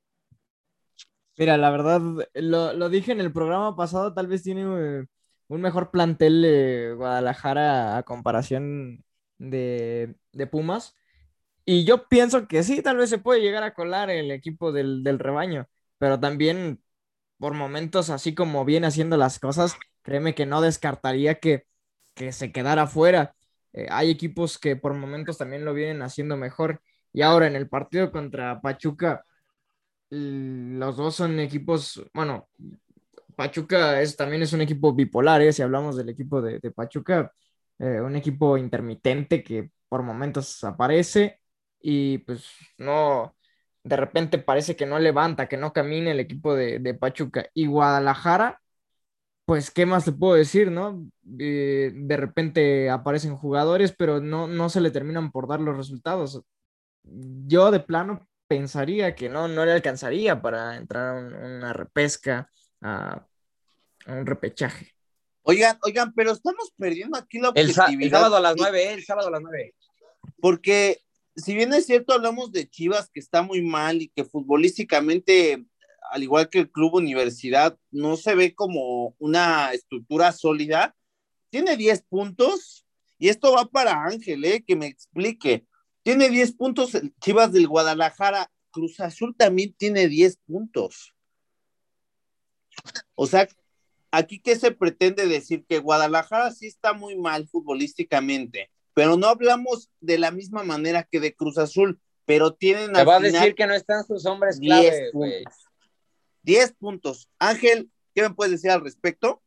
[1.37, 2.01] Mira, la verdad,
[2.33, 4.61] lo, lo dije en el programa pasado, tal vez tiene
[5.01, 5.05] eh,
[5.47, 9.03] un mejor plantel de Guadalajara a comparación
[9.37, 10.95] de, de Pumas.
[11.65, 15.03] Y yo pienso que sí, tal vez se puede llegar a colar el equipo del,
[15.03, 15.67] del rebaño,
[15.99, 16.81] pero también
[17.39, 21.67] por momentos, así como viene haciendo las cosas, créeme que no descartaría que,
[22.15, 23.35] que se quedara fuera.
[23.73, 26.81] Eh, hay equipos que por momentos también lo vienen haciendo mejor.
[27.13, 29.23] Y ahora en el partido contra Pachuca,
[30.09, 32.49] los dos son equipos, bueno,
[33.35, 35.53] Pachuca es, también es un equipo bipolar, ¿eh?
[35.53, 37.31] Si hablamos del equipo de, Pachuca,
[37.79, 41.41] eh, un equipo intermitente que por momentos aparece
[41.81, 43.35] y pues no,
[43.83, 47.47] de repente parece que no levanta, que no camina el equipo de Pachuca.
[47.53, 48.61] Y Guadalajara,
[49.45, 51.07] pues, ¿qué más te puedo decir, no?
[51.39, 56.41] Eh, de repente aparecen jugadores, pero no, no se le terminan por dar los resultados.
[57.03, 62.49] Yo de plano pensaría que no, no le alcanzaría para entrar a un- una repesca,
[62.81, 63.25] a,
[64.07, 64.91] a un repechaje.
[65.43, 68.17] Oigan, oigan, pero estamos perdiendo aquí la El, sa- el objetividad.
[68.19, 69.75] sábado a las 9, el sábado a las 9.
[70.39, 70.99] Porque
[71.35, 75.65] si bien es cierto, hablamos de Chivas que está muy mal y que futbolísticamente,
[76.11, 80.95] al igual que el Club Universidad, no se ve como una estructura sólida,
[81.49, 82.85] tiene 10 puntos
[83.17, 84.63] y esto va para Ángel, ¿eh?
[84.65, 85.65] que me explique.
[86.03, 91.13] Tiene 10 puntos el Chivas del Guadalajara, Cruz Azul también tiene 10 puntos.
[93.15, 93.47] O sea,
[94.11, 99.89] aquí qué se pretende decir que Guadalajara sí está muy mal futbolísticamente, pero no hablamos
[100.01, 103.55] de la misma manera que de Cruz Azul, pero tienen Te va a final decir
[103.55, 105.43] que no están sus hombres 10 clave, güey.
[106.45, 106.53] Puntos.
[106.53, 107.29] 10 puntos.
[107.39, 109.41] Ángel, ¿qué me puedes decir al respecto?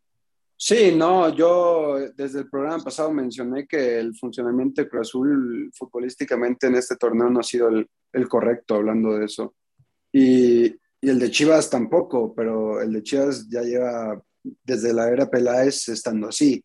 [0.56, 6.66] Sí, no, yo desde el programa pasado mencioné que el funcionamiento de Cruz Azul futbolísticamente
[6.66, 9.54] en este torneo no ha sido el, el correcto, hablando de eso.
[10.12, 10.66] Y,
[11.00, 14.20] y el de Chivas tampoco, pero el de Chivas ya lleva
[14.64, 16.62] desde la era Peláez estando así.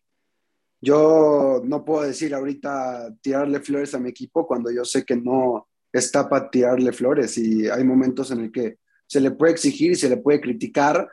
[0.80, 5.68] Yo no puedo decir ahorita tirarle flores a mi equipo cuando yo sé que no
[5.92, 9.96] está para tirarle flores y hay momentos en el que se le puede exigir y
[9.96, 11.08] se le puede criticar.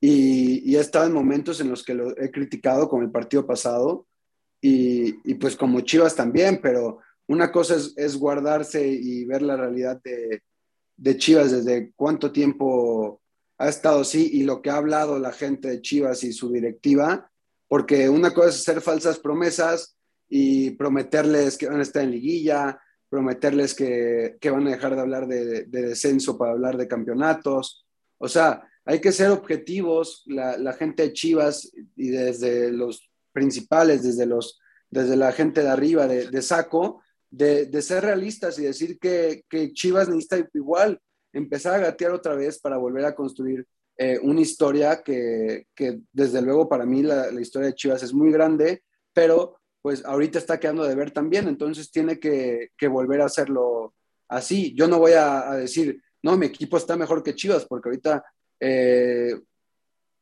[0.00, 3.46] Y, y he estado en momentos en los que lo he criticado como el partido
[3.46, 4.06] pasado
[4.60, 10.00] y, pues como Chivas también, pero una cosa es, es guardarse y ver la realidad
[10.02, 10.42] de,
[10.96, 13.20] de Chivas desde cuánto tiempo
[13.58, 17.30] ha estado así y lo que ha hablado la gente de Chivas y su directiva,
[17.68, 19.96] porque una cosa es hacer falsas promesas
[20.28, 25.00] y prometerles que van a estar en liguilla, prometerles que, que van a dejar de
[25.00, 27.86] hablar de, de descenso para hablar de campeonatos.
[28.18, 34.26] O sea, hay que ser objetivos, la, gente de Chivas y desde los principales, desde,
[34.26, 39.72] los, desde la gente de arriba de, Saco, de, ser realistas y decir que, que,
[39.72, 41.00] Chivas necesita igual
[41.32, 43.66] empezar a gatear otra vez para volver a construir
[43.98, 48.30] eh, una historia que, que, desde luego para mí la, historia de Chivas es muy
[48.30, 53.94] grande, pero pues ahorita está quedando de ver también, entonces tiene que, volver a hacerlo
[54.26, 54.74] así.
[54.74, 58.24] Yo no voy a, decir, no, mi equipo está mejor que Chivas, porque ahorita
[58.58, 59.40] eh,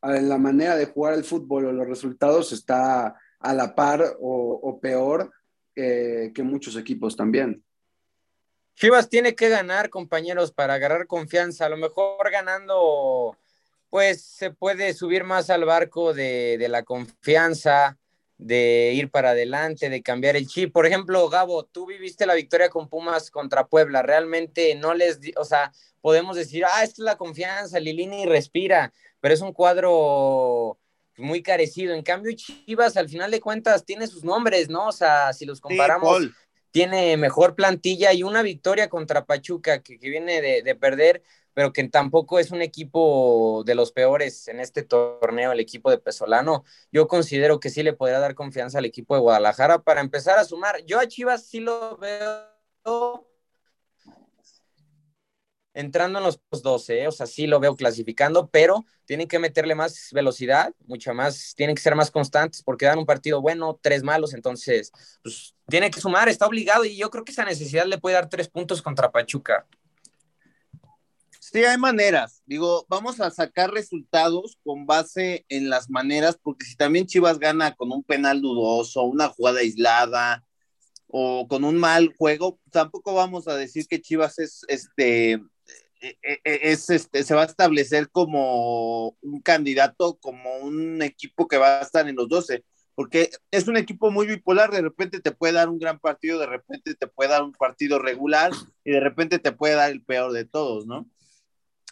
[0.02, 5.32] la manera de jugar el fútbol o los resultados está a la par o, peor
[5.74, 7.64] eh, que muchos equipos también.
[8.74, 11.64] Chivas tiene que ganar, compañeros, para agarrar confianza.
[11.64, 13.38] A lo mejor ganando,
[13.88, 17.96] pues se puede subir más al barco de la confianza,
[18.38, 20.72] de ir para adelante, de cambiar el chip.
[20.72, 24.02] Por ejemplo, Gabo, tú viviste la victoria con Pumas contra Puebla.
[24.02, 29.34] Realmente no les, o sea, podemos decir, ah, esta es la confianza, Lilini respira, pero
[29.34, 30.78] es un cuadro
[31.16, 31.94] muy carecido.
[31.94, 34.88] En cambio, Chivas, al final de cuentas, tiene sus nombres, ¿no?
[34.88, 36.30] O sea, si los comparamos, sí,
[36.70, 41.22] tiene mejor plantilla y una victoria contra Pachuca que, que viene de, de, perder,
[41.54, 45.98] pero que tampoco es un equipo de los peores en este torneo, el equipo de
[45.98, 46.64] Pesolano.
[46.92, 50.44] Yo considero que sí le podría dar confianza al equipo de Guadalajara para empezar a
[50.44, 50.84] sumar.
[50.84, 53.24] Yo a Chivas sí lo veo
[55.74, 57.08] entrando en los 12, ¿eh?
[57.08, 61.74] o sea, sí lo veo clasificando, pero tienen que meterle más velocidad, mucha más, tienen
[61.74, 66.00] que ser más constantes porque dan un partido bueno, tres malos, entonces, pues tiene que
[66.00, 69.10] sumar, está obligado y yo creo que esa necesidad le puede dar tres puntos contra
[69.10, 69.66] Pachuca.
[71.54, 72.42] Sí, hay maneras.
[72.46, 77.76] Digo, vamos a sacar resultados con base en las maneras, porque si también Chivas gana
[77.76, 80.44] con un penal dudoso, una jugada aislada
[81.06, 85.40] o con un mal juego, tampoco vamos a decir que Chivas es este
[86.42, 91.82] es este, se va a establecer como un candidato, como un equipo que va a
[91.82, 92.64] estar en los 12,
[92.96, 96.46] porque es un equipo muy bipolar, de repente te puede dar un gran partido, de
[96.46, 98.50] repente te puede dar un partido regular
[98.82, 101.08] y de repente te puede dar el peor de todos, ¿no?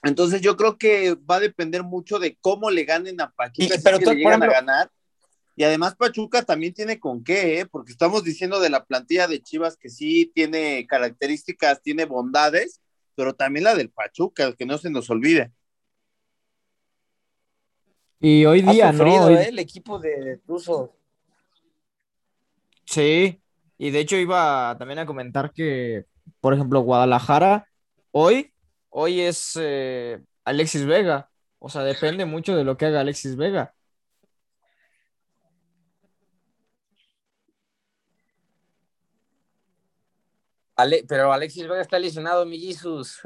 [0.02, 3.78] Entonces yo creo que va a depender mucho de cómo le ganen a Pachuca, Y-
[3.78, 4.90] si pero es que tú, le llegan por ejemplo- a ganar.
[5.54, 7.66] Y además Pachuca también tiene con qué, ¿eh?
[7.66, 12.80] porque estamos diciendo de la plantilla de Chivas que sí tiene características, tiene bondades,
[13.14, 15.52] pero también la del Pachuca, que no se nos olvide.
[18.18, 19.04] Y hoy Ha día, ¿no?
[19.26, 19.48] Hoy- ¿eh?
[19.48, 20.96] el equipo de Tuzo.
[22.84, 23.40] Sí,
[23.78, 26.06] y de hecho iba también a comentar que,
[26.40, 27.68] por ejemplo, Guadalajara,
[28.10, 28.52] hoy,
[28.92, 31.28] hoy es eh, Alexis Vega.
[31.58, 33.74] O sea, depende mucho de lo que haga Alexis Vega.
[40.76, 43.20] Ale- pero Alexis Vega está lesionado, mi Jesus.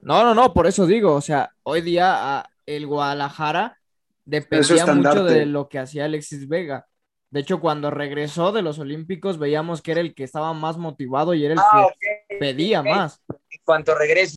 [0.00, 3.78] No, no, no, por eso digo, o sea, hoy día ah, el Guadalajara
[4.24, 6.86] dependía mucho de lo que hacía Alexis Vega.
[7.30, 11.34] De hecho, cuando regresó de los Olímpicos, veíamos que era el que estaba más motivado
[11.34, 13.20] y era el Ah, que pedía más.
[13.28, 14.36] En cuanto regrese.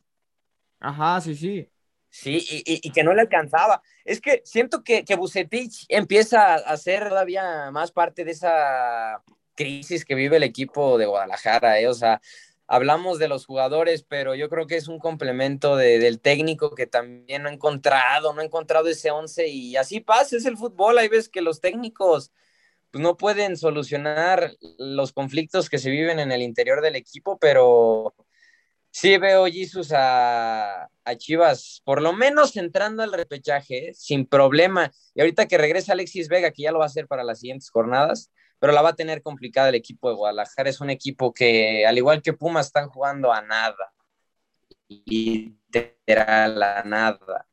[0.80, 1.68] Ajá, sí, sí.
[2.12, 3.82] Sí, y, y- que no le alcanzaba.
[4.04, 9.22] Es que siento que, que Bucetich empieza a ser todavía más parte de esa
[9.54, 11.86] crisis que vive el equipo de Guadalajara, ¿eh?
[11.86, 12.20] O sea,
[12.66, 16.86] hablamos de los jugadores, pero yo creo que es un complemento de- del técnico que
[16.88, 20.98] también no ha encontrado, no ha encontrado ese once y así pasa, es el fútbol.
[20.98, 22.32] Hay veces que los técnicos
[22.90, 28.14] pues, no pueden solucionar los conflictos que se viven en el interior del equipo, pero
[28.90, 34.92] sí veo Jesus a, a Chivas, por lo menos entrando al repechaje, sin problema.
[35.14, 37.70] Y ahorita que regresa Alexis Vega, que ya lo va a hacer para las siguientes
[37.70, 40.68] jornadas, pero la va a tener complicada el equipo de Guadalajara.
[40.68, 43.92] Es un equipo que, al igual que Pumas, están jugando a nada.
[44.88, 47.46] Literal, a nada.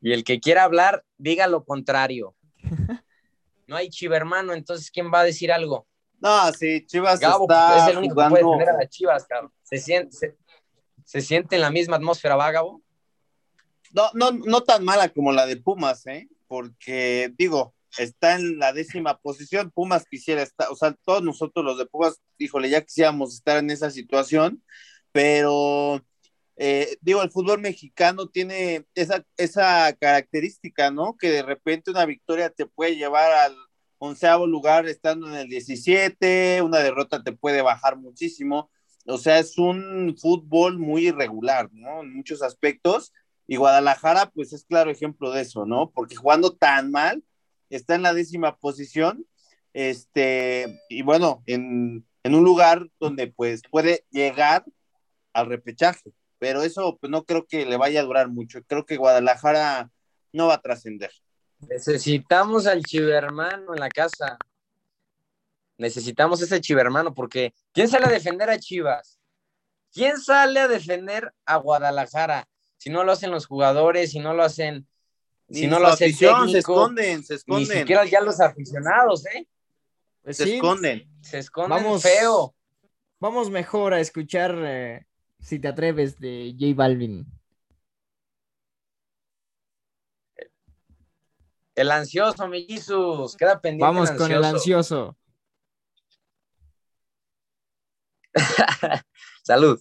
[0.00, 2.34] Y el que quiera hablar, diga lo contrario.
[3.68, 5.86] No hay chivermano, entonces ¿quién va a decir algo?
[6.22, 9.52] No, sí, Chivas Gabo está es el único que puede defender a las Chivas, cabrón.
[9.64, 10.36] Se siente, se,
[11.04, 12.80] se siente en la misma atmósfera, ¿va, Gabo?
[13.90, 16.28] No, no, no tan mala como la de Pumas, ¿eh?
[16.46, 19.72] Porque, digo, está en la décima posición.
[19.72, 23.70] Pumas quisiera estar, o sea, todos nosotros los de Pumas, híjole, ya quisiéramos estar en
[23.70, 24.62] esa situación,
[25.10, 26.00] pero
[26.56, 31.16] eh, digo, el fútbol mexicano tiene esa, esa característica, ¿no?
[31.18, 33.56] Que de repente una victoria te puede llevar al
[34.04, 38.68] onceavo lugar estando en el 17, una derrota te puede bajar muchísimo.
[39.06, 42.02] O sea, es un fútbol muy irregular, ¿no?
[42.02, 43.12] En muchos aspectos.
[43.46, 45.92] Y Guadalajara, pues es claro ejemplo de eso, ¿no?
[45.94, 47.22] Porque jugando tan mal,
[47.70, 49.24] está en la décima posición,
[49.72, 54.64] este, y bueno, en, en un lugar donde pues puede llegar
[55.32, 58.96] al repechaje, pero eso pues no creo que le vaya a durar mucho, creo que
[58.96, 59.90] Guadalajara
[60.32, 61.12] no va a trascender.
[61.68, 64.38] Necesitamos al chivermano en la casa.
[65.78, 69.18] Necesitamos ese chivermano porque ¿quién sale a defender a Chivas?
[69.92, 72.48] ¿Quién sale a defender a Guadalajara?
[72.78, 74.86] Si no lo hacen los jugadores, si no lo hacen,
[75.50, 78.20] si Ni no lo hace el afición, se técnico, esconden, se ni esconden, siquiera ya
[78.20, 79.46] los aficionados, ¿eh?
[80.22, 81.08] Pues se sí, esconden.
[81.20, 82.02] Se esconden Vamos.
[82.02, 82.54] feo.
[83.20, 85.06] vamos mejor a escuchar eh,
[85.40, 87.26] Si te atreves de J Balvin.
[91.74, 93.36] El ansioso, mi Jesus.
[93.36, 93.86] Queda pendiente.
[93.86, 95.16] Vamos con el ansioso.
[99.42, 99.80] Salud.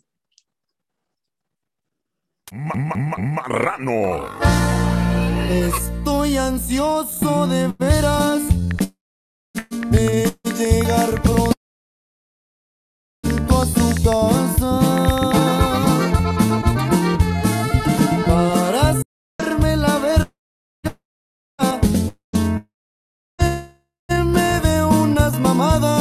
[2.52, 4.28] Ma- ma- ma- marrano.
[5.50, 8.42] Estoy ansioso de veras
[9.90, 11.54] de llegar pronto
[13.50, 14.91] a su casa
[25.62, 26.01] unas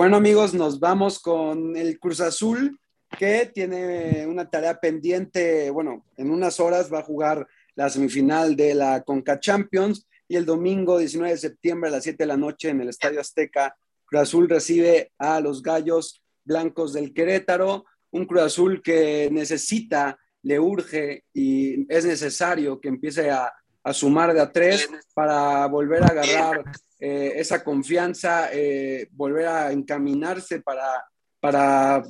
[0.00, 2.80] bueno, amigos, nos vamos con el Cruz Azul,
[3.18, 5.68] que tiene una tarea pendiente.
[5.68, 10.46] Bueno, en unas horas va a jugar la semifinal de la Conca Champions y el
[10.46, 13.76] domingo 19 de septiembre a las 7 de la noche en el Estadio Azteca,
[14.06, 20.58] Cruz Azul recibe a los Gallos Blancos del Querétaro, un Cruz Azul que necesita, le
[20.58, 23.52] urge y es necesario que empiece a,
[23.92, 26.64] sumar de a tres para volver a agarrar
[26.98, 31.04] eh, esa confianza, eh, volver a encaminarse para,
[31.40, 32.02] para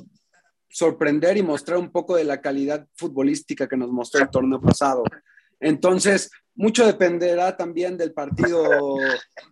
[0.69, 5.03] sorprender y mostrar un poco de la calidad futbolística que nos mostró el torneo pasado.
[5.59, 8.97] Entonces, mucho dependerá también del partido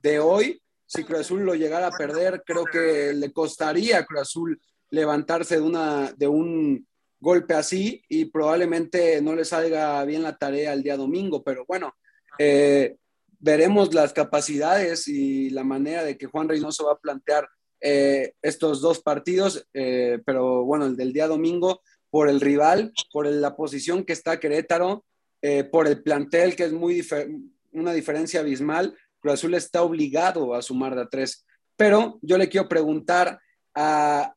[0.02, 0.62] de hoy.
[0.86, 5.56] Si Cruz Azul lo llegara a perder, creo que le costaría a Cruz Azul levantarse
[5.56, 6.88] de, una, de un
[7.20, 11.94] golpe así y probablemente no le salga bien la tarea el día domingo, pero bueno,
[12.40, 12.96] eh,
[13.40, 17.48] veremos las capacidades y la manera de que Juan Reynoso va a plantear
[17.82, 23.28] eh, estos dos partidos, eh, pero bueno, el del día domingo, por el rival, por
[23.28, 25.06] la posición que está Querétaro,
[25.72, 27.08] por el plantel que es muy
[27.72, 31.46] una diferencia abismal, Cruz Azul está obligado a sumar de a tres.
[31.78, 33.40] Pero yo le quiero preguntar
[33.76, 34.34] a,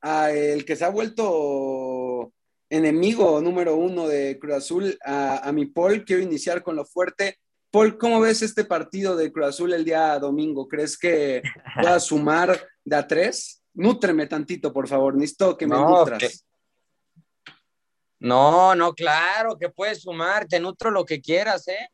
[0.00, 2.32] a el que se ha vuelto
[2.68, 7.38] enemigo número uno de Cruz Azul, a, a mi Paul, quiero iniciar con lo fuerte.
[7.72, 10.68] Paul, ¿cómo ves este partido de Cruz Azul el día domingo?
[10.68, 11.42] ¿Crees que
[11.82, 13.62] va a sumar de a tres?
[13.72, 15.14] Nútreme tantito, por favor.
[15.14, 16.46] Necesito que me nutras.
[18.18, 20.46] No, no, claro que puedes sumar.
[20.46, 21.88] Te nutro lo que quieras, ¿eh?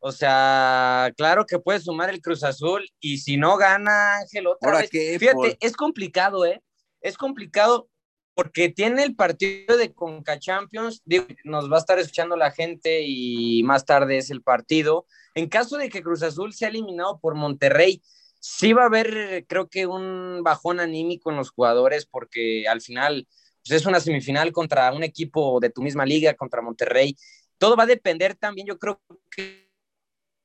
[0.00, 4.80] O sea, claro que puedes sumar el Cruz Azul y si no gana Ángel otra
[4.80, 4.90] vez.
[4.90, 6.62] Fíjate, es complicado, ¿eh?
[7.00, 7.88] Es complicado
[8.36, 11.02] porque tiene el partido de Conca Champions,
[11.44, 15.06] nos va a estar escuchando la gente y más tarde es el partido.
[15.34, 18.02] En caso de que Cruz Azul sea eliminado por Monterrey,
[18.38, 23.26] sí va a haber, creo que un bajón anímico en los jugadores porque al final
[23.66, 27.16] pues, es una semifinal contra un equipo de tu misma liga, contra Monterrey.
[27.56, 29.00] Todo va a depender también, yo creo
[29.34, 29.70] que,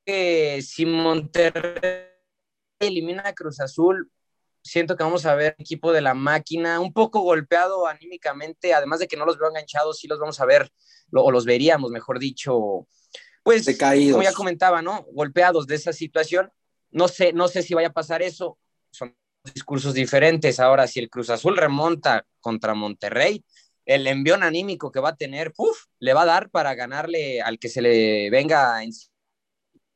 [0.06, 2.06] que si Monterrey
[2.80, 4.10] elimina a Cruz Azul,
[4.62, 9.08] siento que vamos a ver equipo de la máquina un poco golpeado anímicamente, además de
[9.08, 10.70] que no los veo enganchados, sí los vamos a ver,
[11.12, 12.86] o los veríamos, mejor dicho,
[13.42, 14.12] pues, Decaídos.
[14.12, 15.04] como ya comentaba, ¿no?
[15.12, 16.50] Golpeados de esa situación.
[16.90, 18.58] No sé, no sé si vaya a pasar eso,
[18.90, 19.16] son
[19.52, 20.60] discursos diferentes.
[20.60, 23.44] Ahora, si el Cruz Azul remonta contra Monterrey,
[23.84, 27.58] el envión anímico que va a tener, uf, le va a dar para ganarle al
[27.58, 28.90] que se le venga en,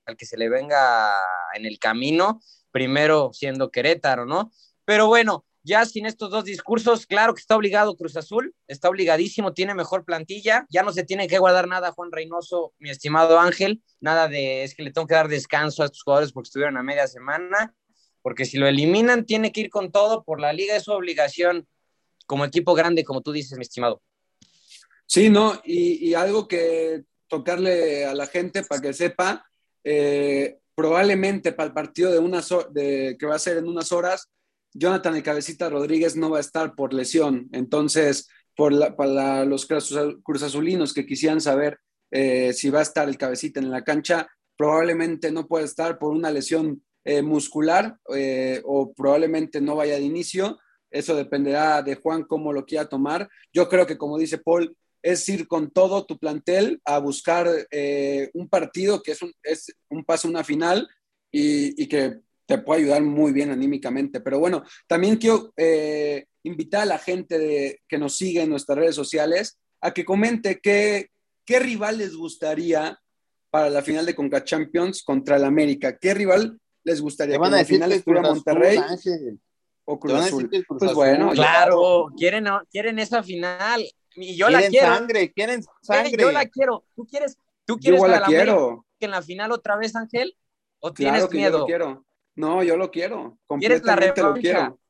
[0.07, 1.13] al que se le venga
[1.55, 2.41] en el camino
[2.77, 4.53] primero siendo Querétaro, ¿no?
[4.85, 9.55] Pero bueno, ya sin estos dos discursos, claro que está obligado Cruz Azul, está obligadísimo,
[9.55, 13.83] tiene mejor plantilla, ya no se tiene que guardar nada Juan Reynoso, mi estimado Ángel,
[13.99, 16.83] nada de es que le tengo que dar descanso a estos jugadores porque estuvieron a
[16.83, 17.75] media semana,
[18.21, 21.67] porque si lo eliminan tiene que ir con todo por la liga, es su obligación
[22.27, 24.03] como equipo grande, como tú dices, mi estimado.
[25.07, 29.47] Sí, no, y, algo que tocarle a la gente para que sepa,
[29.83, 34.29] eh, probablemente para el partido de unas de, que va a ser en unas horas,
[34.73, 37.49] Jonathan el Cabecita Rodríguez no va a estar por lesión.
[37.53, 39.67] Entonces, para los
[40.23, 41.79] cruzazulinos que quisieran saber
[42.11, 46.13] eh, si va a estar el Cabecita en la cancha, probablemente no puede estar por
[46.13, 50.59] una lesión eh, muscular eh, o probablemente no vaya de inicio.
[50.91, 53.29] Eso dependerá de Juan cómo lo quiera tomar.
[53.53, 54.77] Yo creo que, como dice Paul,
[55.07, 59.73] es ir con todo tu plantel a buscar eh, un partido que es un, es
[59.89, 60.89] un paso a una final
[61.31, 64.21] y, que te puede ayudar muy bien anímicamente.
[64.21, 68.79] Pero bueno, también quiero eh, invitar a la gente de, que nos sigue en nuestras
[68.79, 71.11] redes sociales a que comente qué,
[71.45, 72.99] qué rival les gustaría
[73.49, 75.99] para la final de Conca Champions contra el América.
[75.99, 77.39] ¿Qué rival les gustaría?
[77.39, 78.81] van a decir final que Monterrey
[79.85, 80.51] o Cruz Azul.
[80.67, 83.85] Pues bueno, claro, quieren, quieren esa final
[84.17, 84.87] y yo la quiero.
[84.87, 86.23] sangre, quieren sangre.
[86.23, 86.85] Yo la quiero.
[86.95, 88.87] ¿Tú quieres, tú quieres yo la, quiero.
[89.01, 90.37] en la final otra vez, Ángel?
[90.81, 91.53] ¿O tienes miedo?
[91.53, 92.07] Yo lo quiero.
[92.35, 93.39] No, yo lo quiero.
[93.59, 94.81] ¿Quieres la lo quiero.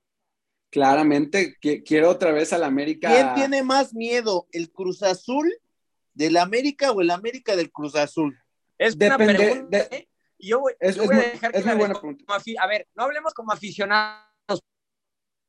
[0.70, 3.08] Claramente, quiero otra vez al América.
[3.08, 5.52] ¿Quién tiene más miedo, el Cruz Azul
[6.12, 8.36] del América o el América del Cruz Azul?
[8.76, 10.08] Es Depende, una pregunta, ¿eh?
[10.38, 12.24] Yo voy, es, voy a dejar que muy buena pregunta.
[12.60, 14.62] A ver, no hablemos como aficionados,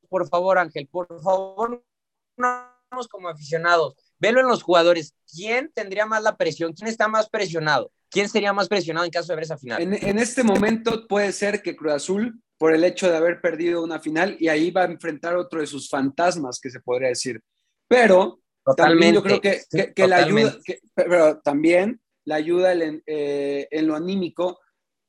[0.07, 1.84] por favor, Ángel, por favor,
[2.38, 2.76] no
[3.09, 5.13] como aficionados, velo en los jugadores.
[5.31, 6.73] ¿Quién tendría más la presión?
[6.73, 7.91] ¿Quién está más presionado?
[8.09, 9.81] ¿Quién sería más presionado en caso de ver esa final?
[9.81, 13.99] En, este momento puede ser que Cruz Azul, por el hecho de haber perdido una
[13.99, 17.41] final, y ahí va a enfrentar otro de sus fantasmas, que se podría decir.
[17.88, 18.39] Pero
[18.77, 19.61] también yo creo que,
[19.93, 20.57] que, la ayuda,
[20.95, 24.59] pero también la ayuda en, eh, en lo anímico,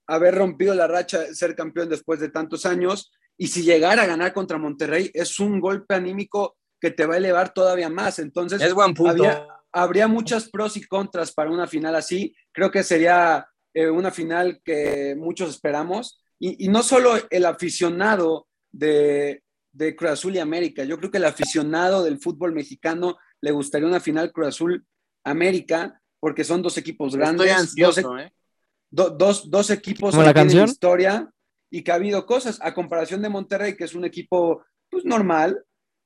[0.06, 4.06] haber rompido la racha de ser campeón después de tantos años Y si llegara a
[4.06, 8.18] ganar contra Monterrey, es un golpe anímico que te va a elevar todavía más.
[8.18, 9.10] Entonces, Es buen punto.
[9.24, 12.34] había- habría muchas pros y contras para una final así.
[12.52, 16.20] Creo que sería eh, una final que muchos esperamos.
[16.40, 21.18] Y, y no solo el aficionado de, de Cruz Azul y América, yo creo que
[21.18, 24.86] el aficionado del fútbol mexicano le gustaría una final Cruz Azul
[25.24, 28.32] América, porque son dos equipos grandes, Estoy ansioso, dos, ¿eh?
[28.90, 30.68] do- dos, dos equipos ¿Como que la tienen canción?
[30.68, 31.30] historia
[31.70, 35.62] y que ha habido cosas, a comparación de Monterrey, que es un equipo pues, normal.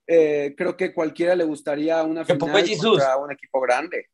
[0.07, 4.09] Eh, creo que cualquiera le gustaría una Que final contra un equipo grande.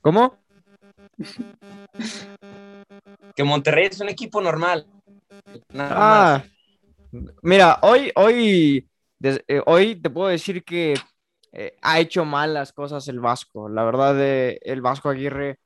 [0.00, 0.36] ¿Cómo?
[3.34, 4.86] Que Monterrey es un equipo normal.
[5.72, 6.44] Nada Ah,
[7.42, 10.94] mira, hoy, hoy, des- eh, hoy te puedo decir que
[11.52, 13.68] eh, ha hecho mal las cosas el Vasco.
[13.68, 15.58] La verdad, eh, el Vasco Aguirre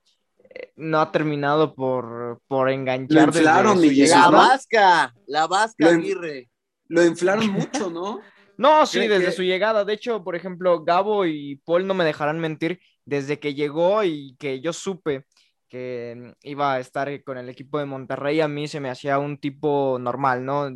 [0.51, 4.37] eh, no ha terminado por, por enganchar inflaron, su Jesús, La.
[4.37, 6.49] Vasca, la Vasca Lo- Aguirre.
[6.89, 8.21] Lo inflaron mucho, ¿no?
[8.59, 9.85] No, sí, ¿Cree desde que- su llegada.
[9.85, 12.81] De hecho, por ejemplo, Gabo y Paul no me dejarán mentir.
[13.05, 15.27] Desde que llegó y que yo supe
[15.69, 19.21] que mm, iba a estar con el equipo de Monterrey, a mí se me hacía
[19.21, 20.71] un tipo normal, ¿no?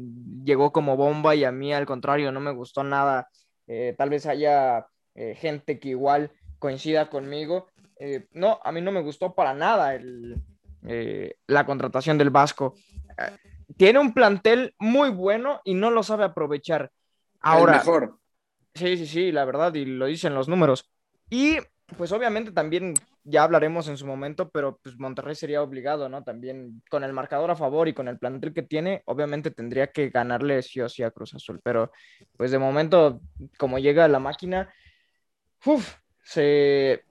[0.45, 3.27] Llegó como bomba y a mí al contrario, no me gustó nada.
[3.67, 4.87] Eh, tal vez haya
[5.17, 7.67] eh, gente que igual coincida conmigo.
[7.99, 10.37] Eh, no, a mí no me gustó para nada el,
[11.49, 12.75] la contratación del Vasco.
[13.77, 16.91] Tiene un plantel muy bueno y no lo sabe aprovechar.
[17.41, 18.19] Ahora, el mejor.
[18.75, 20.91] Sí, sí, sí, la verdad, y lo dicen los números.
[21.29, 21.59] Y
[21.97, 22.95] pues obviamente también
[23.25, 26.25] ya hablaremos en su momento, pero pues Monterrey sería obligado, ¿no?
[26.25, 30.09] También con el marcador a favor y con el plantel que tiene, obviamente tendría que
[30.11, 31.93] ganarle sí o sí a Cruz Azul, pero
[32.37, 33.21] pues de momento,
[33.59, 34.73] como llega la máquina,
[35.65, 37.05] uf, se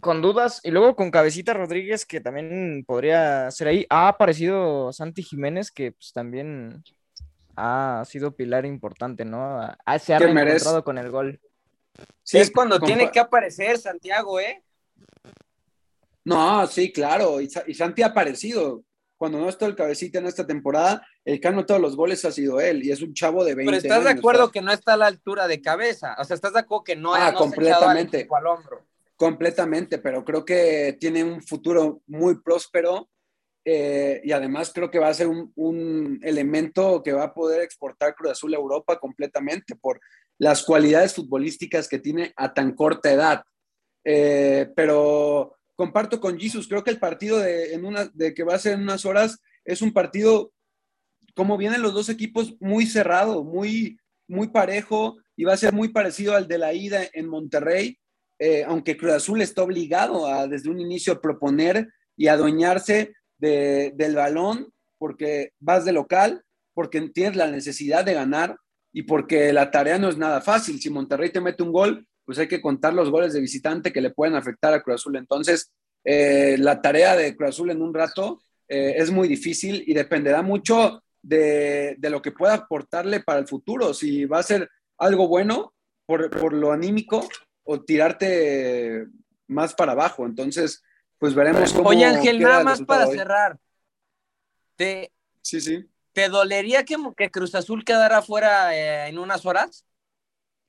[0.00, 3.86] con dudas y luego con Cabecita Rodríguez que también podría ser ahí.
[3.90, 6.82] Ha aparecido Santi Jiménez que pues también
[7.56, 9.60] ha sido pilar importante, ¿no?
[9.84, 11.40] Ha- se ha reencontrado con el gol.
[12.22, 14.62] Sí, es cuando tiene que aparecer Santiago, ¿eh?
[16.24, 17.40] No, sí, claro.
[17.40, 18.82] Y, Sa- y Santi ha aparecido.
[19.16, 22.32] Cuando no está el cabecita en esta temporada, el que ha anotado los goles ha
[22.32, 22.84] sido él.
[22.84, 24.52] Y es un chavo de 20 Pero estás de acuerdo ¿sabes?
[24.52, 26.16] que no está a la altura de cabeza.
[26.18, 28.18] O sea, estás de acuerdo que no, Ah, no se al completamente.
[28.20, 28.84] equipo al hombro.
[29.16, 33.08] Completamente, pero creo que tiene un futuro muy próspero
[33.64, 38.14] eh, y además creo que va a ser un, elemento que va a poder exportar
[38.14, 40.00] Cruz Azul a Europa completamente por
[40.38, 43.44] las cualidades futbolísticas que tiene a tan corta edad.
[44.04, 48.54] Eh, pero comparto con Jesus, creo que el partido de, en una, de que va
[48.54, 50.52] a ser en unas horas es un partido,
[51.34, 53.96] como vienen los dos equipos, muy cerrado, muy,
[54.28, 57.98] muy parejo y va a ser muy parecido al de la ida en Monterrey
[58.46, 63.92] eh, aunque Cruz Azul está obligado a desde un inicio a proponer y adueñarse de-
[63.96, 64.68] del balón
[64.98, 66.42] porque vas de local,
[66.74, 68.58] porque tienes la necesidad de ganar
[68.92, 70.78] y porque la tarea no es nada fácil.
[70.78, 74.02] Si Monterrey te mete un gol, pues hay que contar los goles de visitante que
[74.02, 75.16] le pueden afectar a Cruz Azul.
[75.16, 75.72] Entonces,
[76.04, 80.42] eh, la tarea de Cruz Azul en un rato eh, es muy difícil y dependerá
[80.42, 83.94] mucho de, lo que pueda aportarle para el futuro.
[83.94, 84.68] Si va a ser
[84.98, 85.72] algo bueno
[86.06, 87.26] por lo anímico
[87.64, 89.06] o tirarte
[89.46, 90.24] más para abajo.
[90.26, 90.82] Entonces,
[91.18, 91.88] pues veremos cómo.
[91.90, 93.16] Oye, Ángel, nada más para hoy.
[93.18, 93.58] cerrar.
[94.76, 95.12] ¿Te,
[95.42, 95.84] Sí, sí.
[96.12, 99.84] te dolería que, que Cruz Azul quedara fuera eh, en unas horas?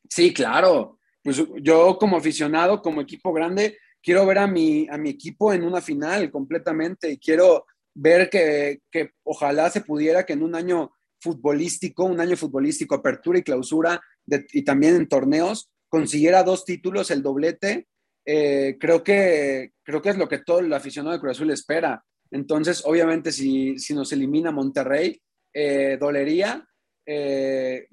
[0.10, 1.00] Sí, claro.
[1.24, 5.64] Pues yo como aficionado, como equipo grande, quiero ver a mi, a mi equipo en
[5.64, 7.66] una final completamente y quiero
[7.96, 13.40] ver que, que ojalá se pudiera que en un año futbolístico, un año futbolístico, apertura
[13.40, 17.88] y clausura, de- y también en torneos, consiguiera dos títulos, el doblete.
[18.26, 22.04] Eh, creo, que, creo que es lo que todo el aficionado de Cruz Azul espera.
[22.32, 25.18] Entonces, obviamente, si, si nos elimina Monterrey,
[25.54, 26.68] eh, dolería,
[27.06, 27.88] eh,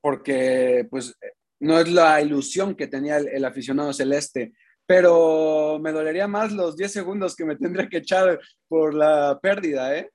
[0.00, 1.14] porque pues
[1.60, 4.54] no es la ilusión que tenía el, el aficionado celeste,
[4.86, 9.94] pero me dolería más los 10 segundos que me tendría que echar por la pérdida,
[9.94, 10.10] ¿eh?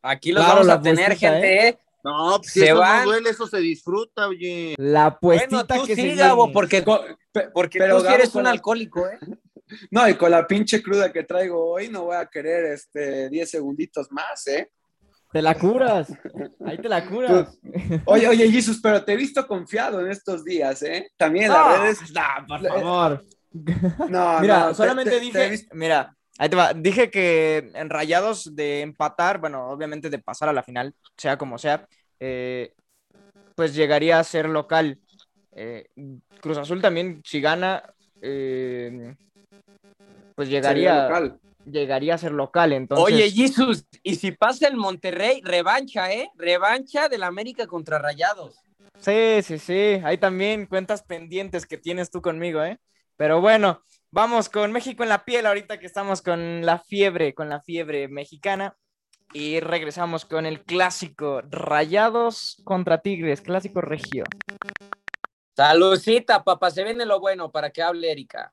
[0.00, 1.68] Aquí los Claro, vamos a tener, gente.
[1.68, 1.78] ¿eh?
[2.02, 3.04] No, pues si Se eso van.
[3.04, 4.74] no duele, eso se disfruta, oye.
[4.78, 6.82] La puestita Bueno, tú que se sí, Gabo, porque,
[7.52, 9.18] porque pero tú sí eres un la- alcohólico, ¿eh?
[9.92, 13.48] No, y con la pinche cruda que traigo hoy no voy a querer este 10
[13.48, 14.70] segunditos más, ¿eh?
[15.32, 16.12] Te la curas.
[16.66, 17.56] Ahí te la curas.
[18.06, 21.12] Oye, oye, Jesus, pero te he visto confiado en estos días, ¿eh?
[21.16, 21.98] También en No, las redes.
[22.12, 23.24] no, por favor.
[24.08, 28.56] No, Mira, no, solamente te- dije, visto- mira, ahí te va, dije que en Rayados
[28.56, 31.86] de empatar, bueno, obviamente de pasar a la final, sea como sea,
[32.18, 32.72] eh,
[33.54, 34.98] pues llegaría a ser local.
[35.52, 35.88] Eh,
[36.40, 37.82] Cruz Azul también, si gana,
[38.22, 39.14] eh,
[40.34, 41.38] pues llegaría, local.
[41.70, 42.72] llegaría a ser local.
[42.72, 46.30] Entonces, Oye, Jesus, y si pasa el Monterrey, revancha, ¿eh?
[46.36, 48.58] Revancha del América contra Rayados.
[48.98, 50.00] Sí, sí, sí.
[50.02, 52.78] Hay también cuentas pendientes que tienes tú conmigo, ¿eh?
[53.16, 57.48] Pero bueno, vamos con México en la piel ahorita que estamos con la fiebre, con
[57.48, 58.76] la fiebre mexicana.
[59.32, 64.24] Y regresamos con el clásico Rayados contra Tigres, clásico regio.
[65.56, 68.52] Saludcita, papá, se viene lo bueno para que hable Erika.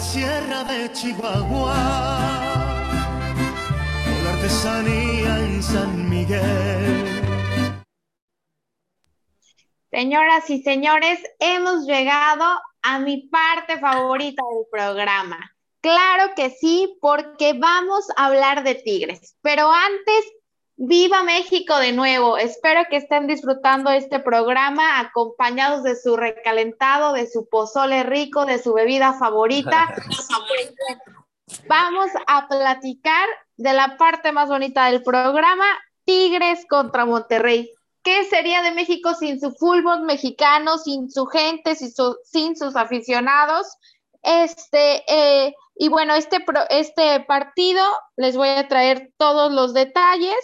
[0.00, 1.76] Sierra de Chihuahua
[4.24, 7.04] la artesanía en San Miguel.
[9.90, 12.44] Señoras y señores, hemos llegado
[12.82, 15.38] a mi parte favorita del programa.
[15.80, 19.36] Claro que sí, porque vamos a hablar de Tigres.
[19.42, 20.32] Pero antes,
[20.78, 22.38] viva México de nuevo.
[22.38, 28.62] Espero que estén disfrutando este programa acompañados de su recalentado, de su pozole rico, de
[28.62, 29.92] su bebida favorita.
[31.68, 33.26] Vamos a platicar
[33.56, 35.64] de la parte más bonita del programa,
[36.04, 37.72] Tigres contra Monterrey.
[38.04, 42.76] ¿Qué sería de México sin su fútbol mexicano, sin su gente, sin, su- sin sus
[42.76, 43.66] aficionados?
[44.22, 47.82] Este, eh, y bueno, este, este partido
[48.16, 50.36] les voy a traer todos los detalles.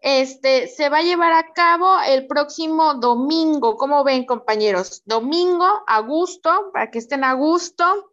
[0.00, 3.76] Este se va a llevar a cabo el próximo domingo.
[3.76, 5.02] ¿Cómo ven, compañeros?
[5.04, 8.12] Domingo, a gusto, para que estén a gusto.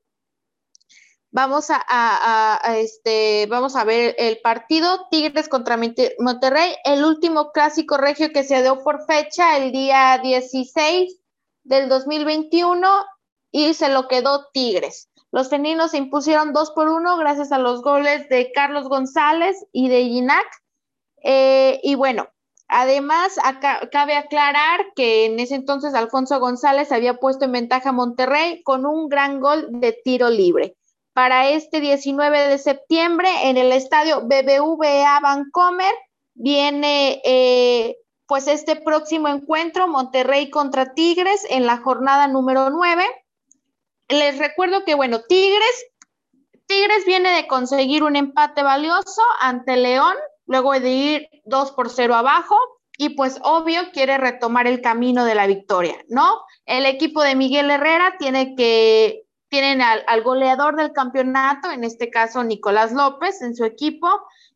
[1.31, 7.97] Vamos a, este, vamos a ver el partido Tigres contra Monte- Monterrey, el último clásico
[7.97, 11.19] regio que se dio por fecha el día 16
[11.63, 13.05] del 2021
[13.51, 15.09] y se lo quedó Tigres.
[15.29, 19.89] Los felinos se impusieron dos por uno gracias a los goles de Carlos González y
[19.89, 20.45] de Ginac.
[21.27, 22.27] Eh, y bueno,
[22.67, 27.93] además acá, cabe aclarar que en ese entonces Alfonso González había puesto en ventaja a
[27.93, 30.77] Monterrey con un gran gol de tiro libre.
[31.13, 35.93] Para este 19 de septiembre en el estadio BBVA Bancomer
[36.35, 37.97] viene eh,
[38.27, 43.03] pues este próximo encuentro Monterrey contra Tigres en la jornada número 9.
[44.09, 45.85] Les recuerdo que bueno, Tigres
[46.67, 50.15] Tigres viene de conseguir un empate valioso ante León,
[50.45, 52.57] luego de ir 2 por 0 abajo,
[52.97, 56.41] y pues obvio quiere retomar el camino de la victoria, ¿no?
[56.65, 62.09] El equipo de Miguel Herrera tiene que, tienen al, al goleador del campeonato, en este
[62.09, 64.07] caso Nicolás López, en su equipo,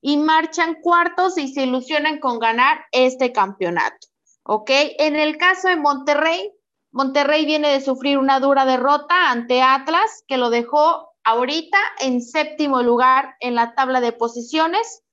[0.02, 4.08] y marchan cuartos y se ilusionan con ganar este campeonato,
[4.44, 4.70] ¿ok?
[5.00, 6.54] En el caso de Monterrey,
[6.92, 12.82] Monterrey viene de sufrir una dura derrota ante Atlas, que lo dejó ahorita en séptimo
[12.82, 15.04] lugar en la tabla de posiciones.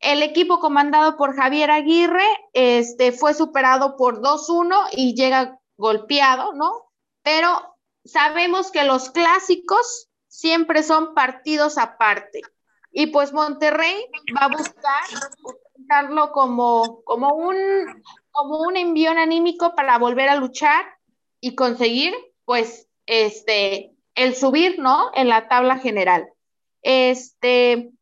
[0.00, 6.90] El equipo comandado por Javier Aguirre este, fue superado por 2-1 y llega golpeado, ¿no?
[7.22, 12.42] Pero sabemos que los clásicos siempre son partidos aparte.
[12.92, 15.02] Y pues Monterrey va a buscar
[15.42, 17.56] utilizarlo como, como, un,
[18.30, 20.84] como un envión anímico para volver a luchar
[21.40, 25.10] y conseguir, pues, este, el subir, ¿no?
[25.14, 26.28] En la tabla general.
[26.82, 27.92] Este,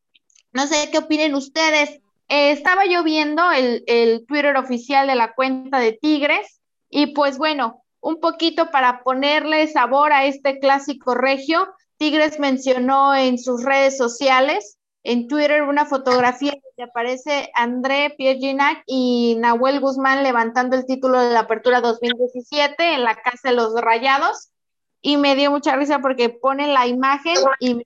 [0.54, 2.00] no sé qué opinen ustedes.
[2.28, 7.36] Eh, estaba yo viendo el, el Twitter oficial de la cuenta de Tigres y pues
[7.36, 13.96] bueno, un poquito para ponerle sabor a este clásico regio, Tigres mencionó en sus redes
[13.96, 21.20] sociales, en Twitter, una fotografía donde aparece André Pierginac y Nahuel Guzmán levantando el título
[21.20, 24.50] de la Apertura 2017 en la Casa de los Rayados.
[25.00, 27.82] Y me dio mucha risa porque pone la imagen y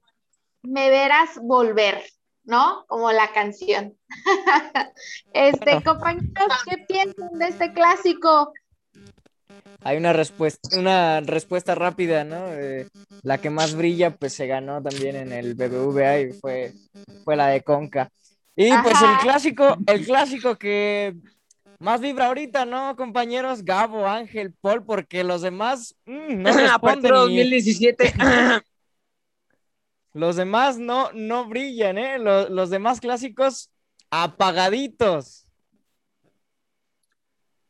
[0.63, 2.05] me verás volver,
[2.49, 2.87] ¿no?
[2.89, 3.95] Como la canción.
[5.35, 8.53] este, compañeros, ¿qué piensan de este clásico?
[9.85, 12.49] Hay una respuesta, una respuesta rápida, ¿no?
[12.55, 12.89] Eh,
[13.23, 16.73] la que más brilla, pues se ganó también en el BBVA y fue,
[17.23, 18.11] fue la de Conca.
[18.57, 21.15] Y pues el clásico, el clásico que
[21.79, 23.63] más vibra ahorita, ¿no, compañeros?
[23.63, 27.13] Gabo, Ángel, Paul, porque los demás mm, no responden.
[27.13, 28.15] 2017.
[30.19, 32.19] Los demás no, no brillan, ¿eh?
[32.19, 33.71] Los, demás clásicos
[34.11, 35.47] apagaditos.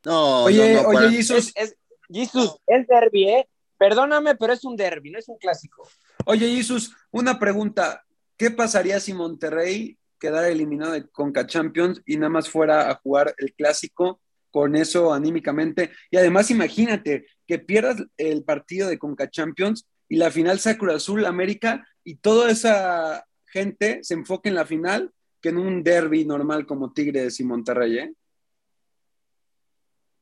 [0.03, 1.76] No, Oye, no, no, oye, para- Jesus, Es,
[2.11, 3.49] Jesus, es derby, ¿eh?
[3.76, 5.86] Perdóname, pero es un derby, no es un clásico.
[6.24, 8.03] oye, Jesus, una pregunta.
[8.38, 13.34] ¿Qué pasaría si Monterrey quedara eliminado de Conca Champions y nada más fuera a jugar
[13.36, 15.90] el clásico con eso anímicamente?
[16.11, 20.94] Y además, imagínate que pierdas el partido de Conca Champions y la final sea Cruz
[20.94, 26.24] Azul América y toda esa gente se enfoque en la final que en un derby
[26.24, 28.14] normal como Tigres y Monterrey, ¿eh?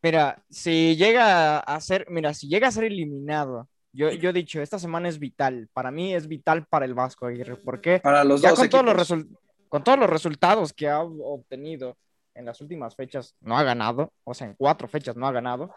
[0.03, 4.61] Mira, si llega a ser, mira, si llega a ser eliminado, yo, yo he dicho,
[4.61, 5.69] esta semana es vital.
[5.73, 7.55] Para mí es vital para el Vasco Aguirre.
[7.55, 8.01] ¿Por qué?
[8.01, 9.27] Para los ya dos con todos, los
[9.69, 11.97] con todos los resultados que ha obtenido
[12.35, 15.73] en las últimas fechas, no ha ganado, o sea, en cuatro fechas no ha ganado,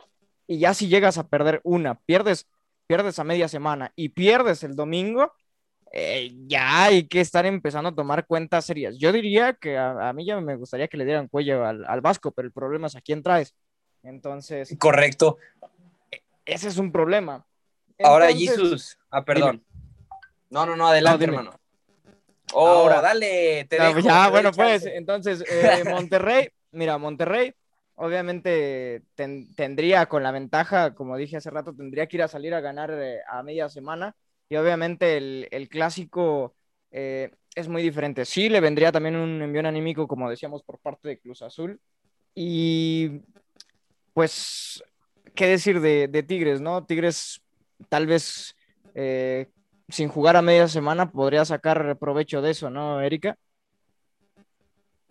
[0.47, 2.47] y ya si llegas a perder una, pierdes,
[2.87, 5.33] pierdes a media semana y pierdes el domingo,
[5.91, 8.97] eh, ya hay que estar empezando a tomar cuentas serias.
[8.99, 12.01] Yo diría que a, a mí ya me gustaría que le dieran cuello al, al
[12.01, 13.55] Vasco, pero el problema es a quién traes.
[14.03, 15.37] Entonces, Correcto.
[16.45, 17.45] ese es un problema.
[18.03, 18.97] Ahora, Jesus.
[19.09, 19.63] Ah, perdón.
[20.49, 21.59] No, no, no, adelante, No, hermano.
[22.53, 23.01] Oh, Ahora.
[23.01, 27.53] dale, te dejo, ya, te bueno, pues, entonces, eh, Monterrey, mira, Monterrey,
[27.95, 32.53] obviamente ten- tendría con la ventaja, como dije hace rato, tendría que ir a salir
[32.55, 34.15] a ganar eh, a media semana
[34.49, 36.55] y obviamente el, clásico
[36.91, 38.25] eh, es muy diferente.
[38.25, 41.79] Sí, le vendría también un envío anímico, como decíamos, por parte de Cruz Azul
[42.33, 43.21] y
[44.13, 44.83] pues,
[45.35, 46.85] ¿qué decir de, de Tigres, no?
[46.85, 47.41] Tigres
[47.87, 48.55] tal vez
[48.95, 49.47] eh,
[49.87, 53.37] sin jugar a media semana podría sacar provecho de eso, ¿no, Erika?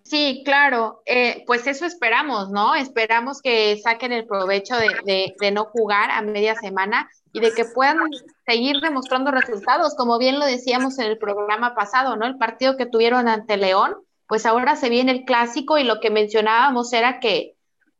[0.08, 2.74] Sí, claro, eh, pues eso esperamos, ¿no?
[2.74, 7.98] Esperamos que saquen el provecho de, no jugar a media semana y de que puedan
[8.46, 12.24] seguir demostrando resultados, como bien lo decíamos en el programa pasado, ¿no?
[12.24, 13.96] El partido que tuvieron ante León,
[14.26, 17.56] pues ahora se viene el clásico y lo que mencionábamos era que,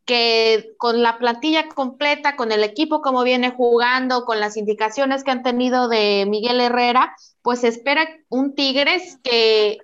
[0.07, 5.31] que con la plantilla completa, con el equipo como viene jugando, con las indicaciones que
[5.31, 9.79] han tenido de Miguel Herrera, pues espera un Tigres que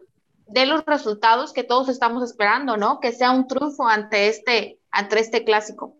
[0.54, 3.00] de los resultados que todos estamos esperando, ¿no?
[3.00, 5.96] Que sea un triunfo ante este, ante este clásico.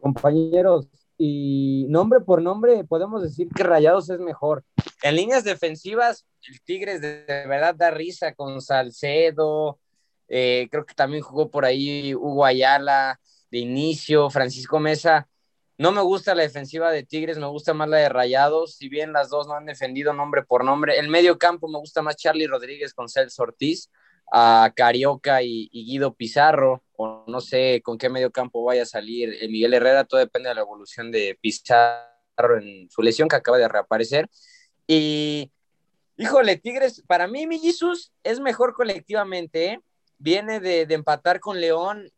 [0.00, 0.88] Compañeros,
[1.18, 4.64] y nombre por nombre podemos decir que Rayados es mejor.
[5.02, 9.80] En líneas defensivas, el Tigres de, de verdad da risa con Salcedo,
[10.28, 13.20] eh, creo que también jugó por ahí Hugo Ayala
[13.50, 15.28] de inicio, Francisco Mesa.
[15.82, 19.12] No me gusta la defensiva de Tigres, me gusta más la de Rayados, si bien
[19.12, 20.96] las dos no han defendido nombre por nombre.
[20.96, 23.90] El medio campo me gusta más Charlie Rodríguez con Celso Ortiz,
[24.32, 29.36] a Carioca y, Guido Pizarro, o no sé con qué medio campo vaya a salir
[29.40, 33.58] el Miguel Herrera, todo depende de la evolución de Pizarro en su lesión que acaba
[33.58, 34.30] de reaparecer.
[34.86, 35.50] Y,
[36.16, 37.60] híjole, Tigres, para mí, mi
[38.22, 39.80] es mejor colectivamente, ¿eh?
[40.18, 42.08] viene de, de empatar con León,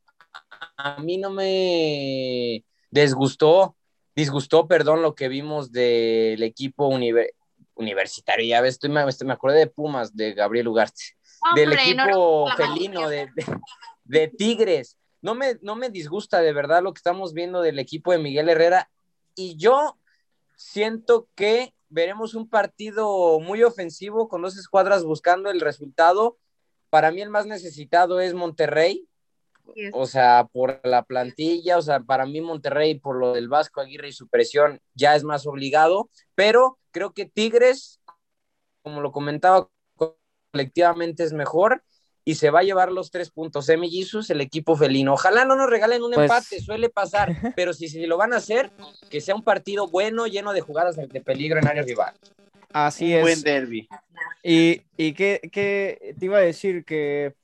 [0.77, 2.63] a mí no me
[2.95, 3.77] desgustó,
[4.15, 7.33] disgustó, perdón, lo que vimos del equipo univer-
[7.75, 8.47] universitario.
[8.47, 11.03] Ya ves, estoy, me, estoy- me acordé de Pumas, de Gabriel Ugarte,
[11.57, 11.71] del
[12.07, 13.47] equipo no felino de, de,
[14.05, 14.97] de Tigres.
[15.21, 18.49] No me, no me disgusta de verdad lo que estamos viendo del equipo de Miguel
[18.49, 18.89] Herrera.
[19.35, 19.99] Y yo
[20.57, 26.39] siento que veremos un partido muy ofensivo con dos escuadras buscando el resultado.
[26.91, 29.09] Para mí el más necesitado es Monterrey,
[29.93, 34.09] o sea, por la plantilla, o sea, para mí Monterrey, por lo del Vasco Aguirre
[34.09, 38.01] y su presión, ya es más obligado, pero creo que Tigres,
[38.83, 39.69] como lo comentaba,
[40.53, 41.83] colectivamente es mejor
[42.27, 43.69] y se va a llevar los tres puntos.
[43.69, 45.13] Emi Jesus, el equipo felino.
[45.15, 48.37] Ojalá no nos regalen un Pues- empate, suele pasar, pero si, si lo van a
[48.37, 48.71] hacer,
[49.11, 52.15] que sea un partido bueno, lleno de jugadas de, peligro en área rival.
[52.73, 53.45] Así Un buen es.
[53.45, 53.89] derby.
[54.43, 57.35] Y, y que, que te iba a decir que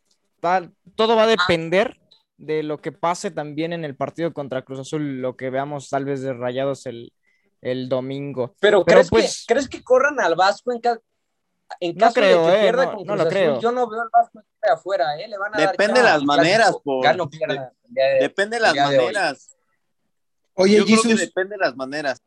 [0.41, 2.00] tal- todo va a depender
[2.41, 6.07] de lo que pase también en el partido contra Cruz Azul, lo que veamos tal
[6.07, 7.13] vez de Rayados el,
[7.61, 8.55] el domingo.
[8.61, 10.99] Pero, Pero, ¿crees, pues- que, ¿crees que corran al Vasco en, ca-
[11.81, 13.31] en No caso creo, de que eh, pierda no- con no lo Cruz Azul?
[13.33, 13.61] creo.
[13.61, 15.29] Yo no veo al Vasco de afuera, ¿eh?
[15.29, 17.73] Le van a dar Depende de chance las maneras, por- Gano, pierda.
[17.89, 19.57] día de- Depende de las de maneras.
[20.55, 22.23] Oye, Yo creo que depende de las maneras.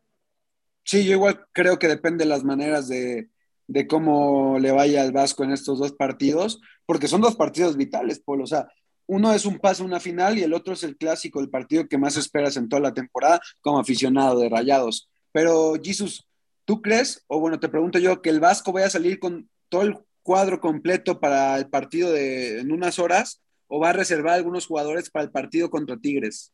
[0.84, 3.30] sí, yo igual creo que depende de las maneras de,
[3.68, 8.20] de cómo le vaya al Vasco en estos dos partidos, porque son dos partidos vitales,
[8.20, 8.42] Paul.
[8.42, 8.68] O sea,
[9.14, 11.88] uno es un paso a una final y el otro es el clásico, el partido
[11.88, 15.08] que más esperas en toda la temporada como aficionado de Rayados.
[15.32, 16.28] Pero, Jesus,
[16.66, 19.84] ¿tú crees, o bueno, te pregunto yo, que el Vasco vaya a salir con todo
[19.84, 24.66] el cuadro completo para el partido de en unas horas o va a reservar algunos
[24.66, 26.52] jugadores para el partido contra Tigres?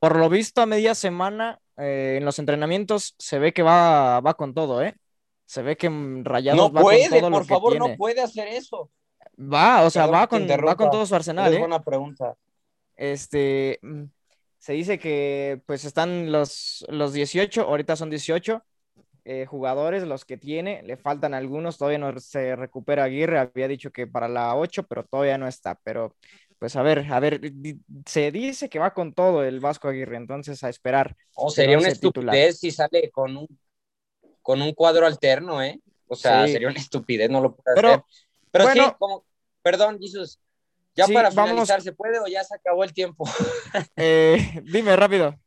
[0.00, 4.34] Por lo visto, a media semana eh, en los entrenamientos se ve que va, va
[4.34, 4.96] con todo, ¿eh?
[5.46, 7.88] Se ve que mm, Rayados No va puede, con todo por lo que favor, tiene.
[7.90, 8.90] no puede hacer eso.
[9.40, 11.58] Va, o sea, va con, va con todo su arsenal, Es ¿eh?
[11.60, 12.34] buena pregunta.
[12.96, 14.04] Este, mm,
[14.58, 18.62] se dice que pues están los, los 18, ahorita son 18
[19.24, 23.90] eh, jugadores los que tiene, le faltan algunos, todavía no se recupera Aguirre, había dicho
[23.90, 26.14] que para la 8, pero todavía no está, pero
[26.58, 27.40] pues a ver, a ver,
[28.06, 31.16] se dice que va con todo el Vasco Aguirre, entonces a esperar.
[31.34, 32.34] O sería una titular.
[32.34, 33.48] estupidez si sale con un,
[34.42, 35.80] con un cuadro alterno, ¿eh?
[36.06, 36.52] O sea, Sí.
[36.52, 38.02] sería una estupidez, no lo puede Pero, hacer.
[38.50, 38.96] Pero sí, bueno.
[38.98, 39.24] como,
[39.62, 40.38] perdón, Jesus,
[40.94, 43.24] ya Sí, para vamos- finalizar, ¿se puede o ya se acabó el tiempo?
[43.96, 45.38] Eh, dime rápido.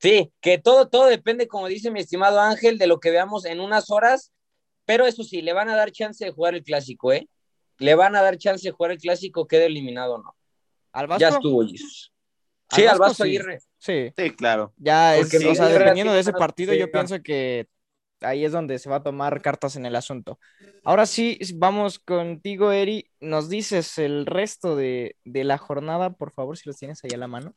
[0.00, 3.58] Sí, que todo, todo depende, como dice mi estimado Ángel, de lo que veamos en
[3.60, 4.32] unas horas,
[4.84, 7.28] pero eso sí, le van a dar chance de jugar el clásico, ¿eh?
[7.78, 10.36] Le van a dar chance de jugar el clásico, quede eliminado o no.
[10.92, 11.20] ¿Al Vasco?
[11.20, 12.12] Ya estuvo, Jesus.
[12.70, 13.22] Al Sí, al Vasco, Vasco sí.
[13.30, 13.58] Aguirre.
[13.78, 14.72] Sí, Sí, claro.
[14.76, 17.66] ya es, Porque o sea, dependiendo de ese partido, yo sí, pienso que
[18.20, 20.38] ahí es donde se va a tomar cartas en el asunto.
[20.84, 23.10] Ahora sí, vamos contigo, Eri.
[23.20, 27.18] Nos dices el resto de, de la jornada, por favor, si los tienes ahí a
[27.18, 27.54] la mano.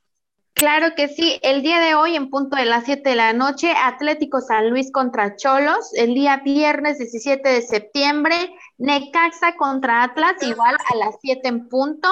[0.53, 3.73] Claro que sí, el día de hoy en punto de las 7 de la noche,
[3.75, 8.35] Atlético San Luis contra Cholos, el día viernes 17 de septiembre,
[8.77, 12.07] Necaxa contra Atlas, igual a las 7 en punto,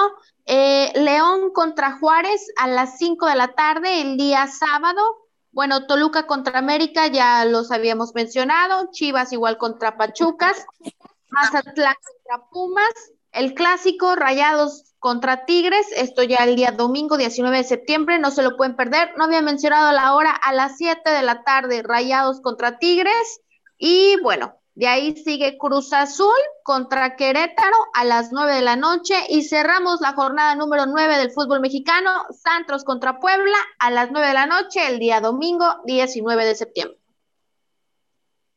[0.46, 5.00] Eh, León contra Juárez a las 5 de la tarde, el día sábado,
[5.52, 10.64] bueno, Toluca contra América, ya los habíamos mencionado, Chivas igual contra Pachucas,
[11.28, 12.92] Mazatlán contra Pumas,
[13.32, 18.42] el clásico Rayados contra Tigres, esto ya el día domingo 19 de septiembre, no se
[18.42, 19.14] lo pueden perder.
[19.16, 23.40] No había mencionado la hora a las 7 de la tarde, Rayados contra Tigres.
[23.78, 29.14] Y bueno, de ahí sigue Cruz Azul contra Querétaro a las 9 de la noche
[29.28, 34.28] y cerramos la jornada número 9 del fútbol mexicano, Santos contra Puebla a las 9
[34.28, 36.98] de la noche el día domingo 19 de septiembre.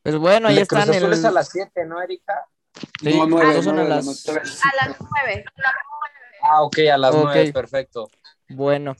[0.02, 0.94] Pues bueno, ahí de Cruz están.
[0.96, 2.46] Azul el- es a las 7, ¿no, Erika?
[3.00, 4.30] Sí, No, nueve, dos son a nueve de la las- noche.
[4.40, 5.44] A las 9.
[6.42, 7.20] Ah, ok, a las Ok.
[7.24, 8.10] 9, perfecto.
[8.48, 8.94] Bueno,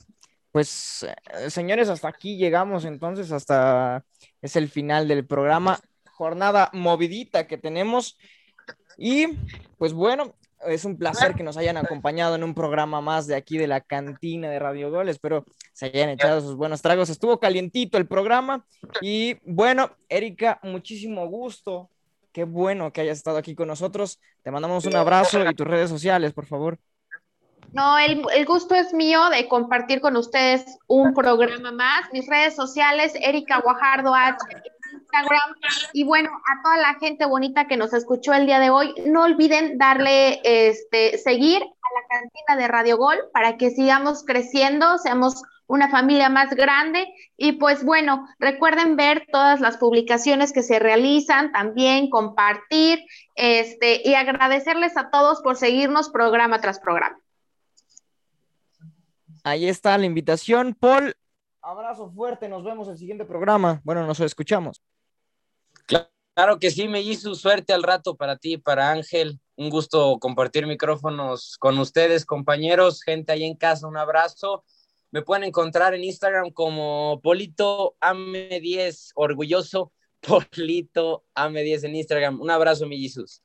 [0.51, 4.03] pues eh, señores, hasta aquí llegamos entonces, hasta
[4.41, 5.79] es el final del programa,
[6.15, 8.17] jornada movidita que tenemos.
[8.97, 9.27] Y
[9.77, 10.33] pues bueno,
[10.65, 13.81] es un placer que nos hayan acompañado en un programa más de aquí de la
[13.81, 18.65] cantina de Radio Gol, espero se hayan echado sus buenos tragos, estuvo calientito el programa.
[19.01, 21.89] Y bueno, Erika, muchísimo gusto,
[22.31, 25.89] qué bueno que hayas estado aquí con nosotros, te mandamos un abrazo y tus redes
[25.89, 26.79] sociales, por favor.
[27.73, 32.05] No, el, el gusto es mío de compartir con ustedes un programa más.
[32.13, 34.37] Mis redes sociales, Erika Guajardo H
[34.95, 35.55] Instagram.
[35.93, 39.23] Y bueno, a toda la gente bonita que nos escuchó el día de hoy, no
[39.23, 45.43] olviden darle este seguir a la cantina de Radio Gol para que sigamos creciendo, seamos
[45.67, 47.07] una familia más grande.
[47.37, 53.03] Y pues bueno, recuerden ver todas las publicaciones que se realizan, también compartir,
[53.35, 57.17] este, y agradecerles a todos por seguirnos programa tras programa.
[59.43, 60.73] Ahí está la invitación.
[60.73, 61.15] Paul,
[61.65, 62.47] abrazo fuerte.
[62.47, 63.81] Nos vemos en el siguiente programa.
[63.83, 64.81] Bueno, nos escuchamos.
[65.87, 69.39] Claro que sí, me hizo suerte al rato para ti, para Ángel.
[69.55, 73.87] Un gusto compartir micrófonos con ustedes, compañeros, gente ahí en casa.
[73.87, 74.63] Un abrazo.
[75.11, 82.41] Me pueden encontrar en Instagram como Polito Ame10, orgulloso Polito Ame10 en Instagram.
[82.41, 83.41] Un abrazo, mi Jesus.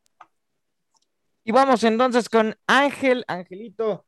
[1.45, 4.05] Y vamos entonces con Ángel, Angelito,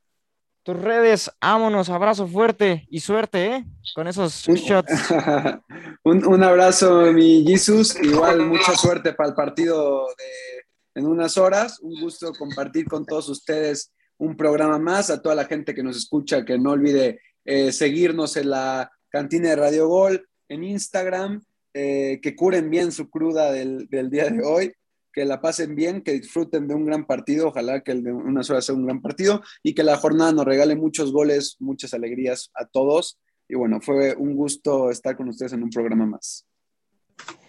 [0.63, 3.65] tus redes, vámonos, abrazo fuerte y suerte, ¿eh?
[3.95, 4.93] Con esos shots.
[6.05, 7.97] un, un abrazo, mi Jesus.
[8.01, 11.81] Igual mucha suerte para el partido de, en unas horas.
[11.81, 15.11] Un gusto compartir con todos ustedes un programa más.
[15.11, 19.51] A toda la gente que nos escucha, que no olvide eh, seguirnos en la cantina
[19.51, 21.43] de Radio Gol, en Instagram,
[21.75, 24.73] eh, que curen bien su cruda del, del día de hoy.
[25.13, 28.49] Que la pasen bien, que disfruten de un gran partido, ojalá que el de unas
[28.51, 32.51] horas sea un gran partido y que la jornada nos regale muchos goles, muchas alegrías
[32.55, 33.21] a todos.
[33.49, 36.47] Y bueno, fue un gusto estar con ustedes en un programa más.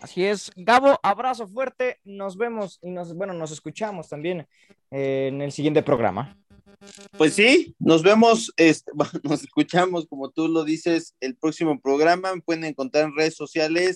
[0.01, 4.45] Así es, Gabo, abrazo fuerte, nos vemos y nos, bueno, nos escuchamos también
[4.91, 6.37] eh, en el siguiente programa.
[7.17, 8.91] Pues sí, nos vemos, este,
[9.23, 12.35] nos escuchamos, como tú lo dices, el próximo programa.
[12.35, 13.95] Me pueden encontrar en redes sociales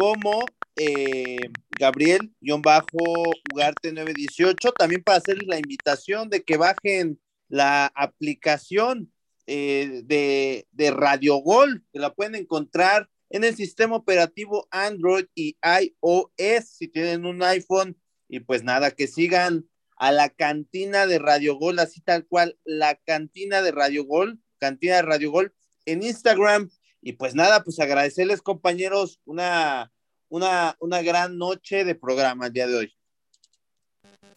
[0.00, 0.44] como
[0.76, 1.36] eh,
[1.78, 4.72] Gabriel-Ugarte918.
[4.78, 7.20] También para hacerles la invitación de que bajen
[7.50, 9.12] la aplicación
[9.46, 15.58] eh, de, de Radio Gol, que la pueden encontrar en el sistema operativo Android y
[15.62, 18.00] iOS, si tienen un iPhone.
[18.26, 22.94] Y pues nada, que sigan a la cantina de Radio Gol, así tal cual, la
[22.94, 25.52] cantina de Radio Gol, cantina de Radio Gol
[25.84, 26.70] en Instagram.
[27.02, 29.92] Y pues nada, pues agradecerles compañeros una,
[30.28, 32.94] una, una gran noche de programa el día de hoy.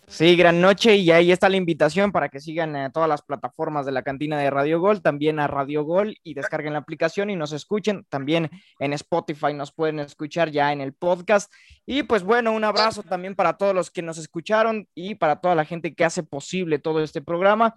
[0.08, 3.86] Sí, gran noche y ahí está la invitación para que sigan a todas las plataformas
[3.86, 7.36] de la cantina de Radio Gol, también a Radio Gol y descarguen la aplicación y
[7.36, 8.06] nos escuchen.
[8.10, 8.50] También
[8.80, 11.52] en Spotify nos pueden escuchar ya en el podcast.
[11.86, 15.56] Y pues bueno, un abrazo también para todos los que nos escucharon y para toda
[15.56, 17.74] la gente que hace posible todo este programa.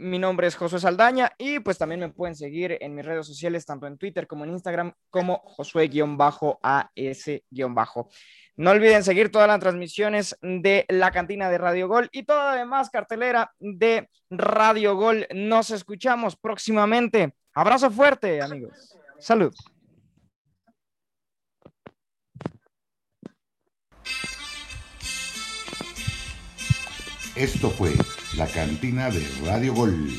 [0.00, 3.66] Mi nombre es Josué Saldaña y pues también me pueden seguir en mis redes sociales,
[3.66, 7.42] tanto en Twitter como en Instagram, como Josué-AS-
[8.56, 12.90] no olviden seguir todas las transmisiones de la cantina de Radio Gol y toda además
[12.90, 15.28] cartelera de Radio Gol.
[15.32, 17.34] Nos escuchamos próximamente.
[17.54, 18.96] Abrazo fuerte, amigos.
[19.20, 19.54] Salud.
[27.38, 27.92] Esto fue
[28.36, 30.10] la cantina de Radio Gol.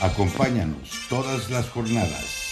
[0.00, 2.43] Acompáñanos todas las jornadas.